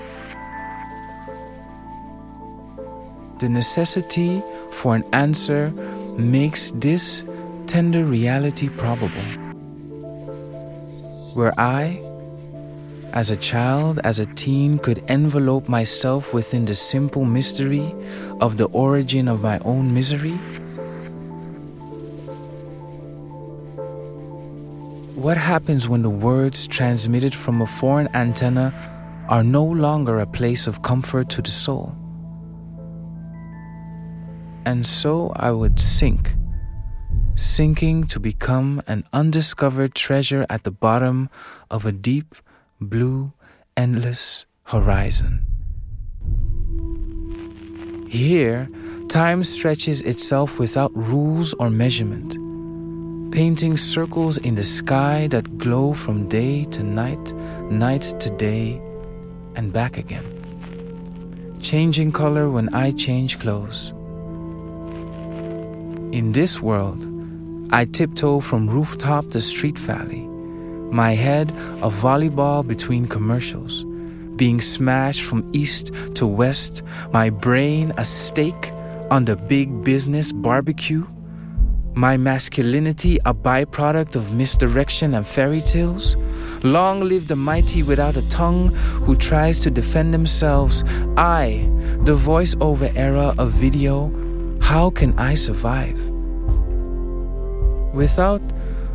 [3.40, 4.42] The necessity
[4.72, 5.70] for an answer
[6.18, 7.24] makes this
[7.68, 9.50] tender reality probable
[11.36, 12.02] where I,
[13.14, 17.94] as a child, as a teen, could envelope myself within the simple mystery
[18.42, 20.38] of the origin of my own misery?
[25.20, 28.72] What happens when the words transmitted from a foreign antenna
[29.28, 31.94] are no longer a place of comfort to the soul?
[34.66, 36.36] And so I would sink
[37.36, 41.30] sinking to become an undiscovered treasure at the bottom
[41.70, 42.36] of a deep,
[42.80, 43.34] blue,
[43.76, 45.46] endless horizon.
[48.08, 48.70] Here,
[49.10, 52.38] time stretches itself without rules or measurement,
[53.32, 57.34] painting circles in the sky that glow from day to night,
[57.70, 58.82] night to day,
[59.56, 60.26] and back again,
[61.60, 63.92] changing color when I change clothes.
[66.12, 67.06] In this world,
[67.72, 70.26] I tiptoe from rooftop to street valley,
[70.92, 71.52] my head
[71.82, 73.86] a volleyball between commercials,
[74.38, 76.82] being smashed from east to west,
[77.14, 78.72] my brain a steak
[79.12, 81.06] on the big business barbecue,
[82.00, 86.16] my masculinity a byproduct of misdirection and fairy tales.
[86.64, 88.70] Long live the mighty without a tongue
[89.06, 90.84] who tries to defend themselves.
[91.18, 91.70] I,
[92.06, 94.12] the voiceover era of video,
[94.62, 96.00] how can I survive?
[97.94, 98.42] without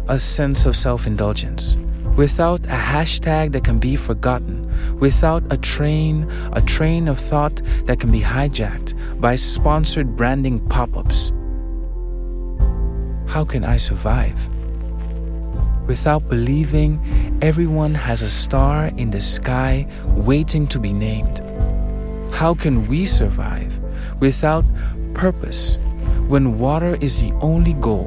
[0.09, 1.77] a sense of self indulgence,
[2.17, 4.65] without a hashtag that can be forgotten,
[4.99, 10.97] without a train, a train of thought that can be hijacked by sponsored branding pop
[10.97, 11.34] ups.
[13.35, 14.39] How can I survive?
[15.89, 17.01] Without believing
[17.43, 21.43] everyone has a star in the sky waiting to be named.
[22.33, 23.77] How can we survive
[24.21, 24.65] without
[25.15, 25.79] purpose
[26.29, 28.07] when water is the only goal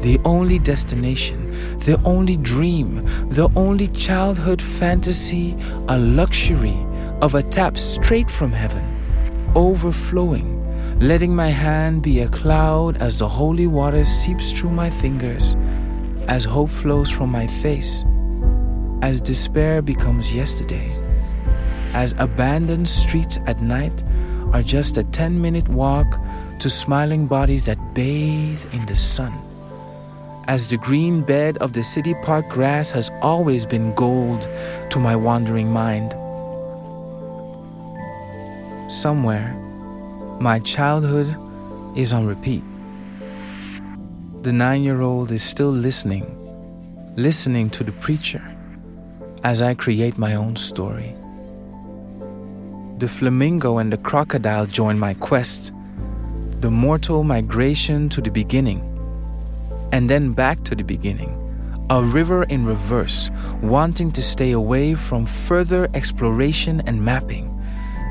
[0.00, 1.50] the only destination,
[1.80, 5.54] the only dream, the only childhood fantasy,
[5.88, 6.78] a luxury
[7.20, 8.86] of a tap straight from heaven,
[9.54, 10.61] overflowing,
[11.02, 15.56] letting my hand be a cloud as the holy water seeps through my fingers,
[16.28, 18.04] as hope flows from my face,
[19.02, 20.88] as despair becomes yesterday,
[21.92, 24.04] as abandoned streets at night
[24.52, 26.20] are just a 10 minute walk
[26.60, 29.32] to smiling bodies that bathe in the sun.
[30.46, 34.48] As the green bed of the city park grass has always been gold
[34.90, 36.12] to my wandering mind.
[38.88, 39.52] Somewhere,
[40.42, 41.36] my childhood
[41.96, 42.64] is on repeat.
[44.42, 46.26] The nine year old is still listening,
[47.14, 48.42] listening to the preacher
[49.44, 51.12] as I create my own story.
[52.98, 55.72] The flamingo and the crocodile join my quest,
[56.60, 58.80] the mortal migration to the beginning,
[59.92, 61.38] and then back to the beginning.
[61.88, 63.30] A river in reverse,
[63.60, 67.51] wanting to stay away from further exploration and mapping,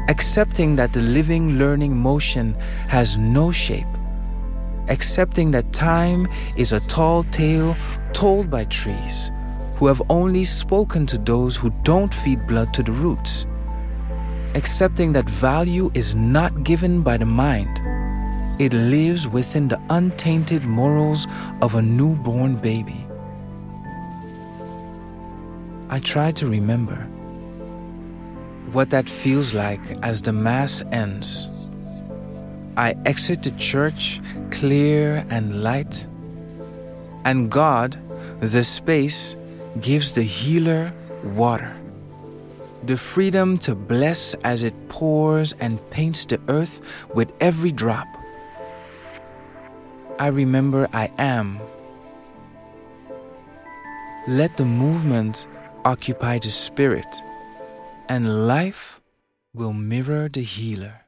[0.08, 2.54] accepting that the living, learning motion
[2.88, 3.88] has no shape,
[4.88, 6.28] accepting that time
[6.58, 7.76] is a tall tale
[8.14, 9.32] told by trees
[9.76, 13.48] who have only spoken to those who don't feed blood to the roots,
[14.54, 17.80] accepting that value is not given by the mind.
[18.60, 21.26] It lives within the untainted morals
[21.62, 23.08] of a newborn baby.
[25.90, 27.08] I try to remember
[28.72, 31.48] what that feels like as the Mass ends.
[32.78, 36.08] I exit the church clear and light,
[37.26, 37.98] and God,
[38.40, 39.36] the space,
[39.82, 40.94] gives the healer
[41.24, 41.78] water.
[42.84, 48.08] The freedom to bless as it pours and paints the earth with every drop.
[50.18, 51.60] I remember I am.
[54.28, 55.48] Let the movement
[55.84, 57.08] occupy the spirit,
[58.12, 59.00] and life
[59.54, 61.01] will mirror the healer.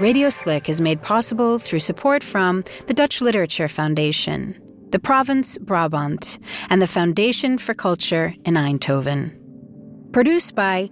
[0.00, 6.40] Radio Slick is made possible through support from the Dutch Literature Foundation, the Province Brabant,
[6.68, 9.32] and the Foundation for Culture in Eindhoven.
[10.12, 10.90] Produced by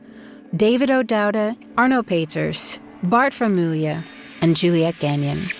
[0.54, 4.04] David O'Dowda, Arno Peters, Bart Vermeulen,
[4.40, 5.50] and Juliette Gagnon.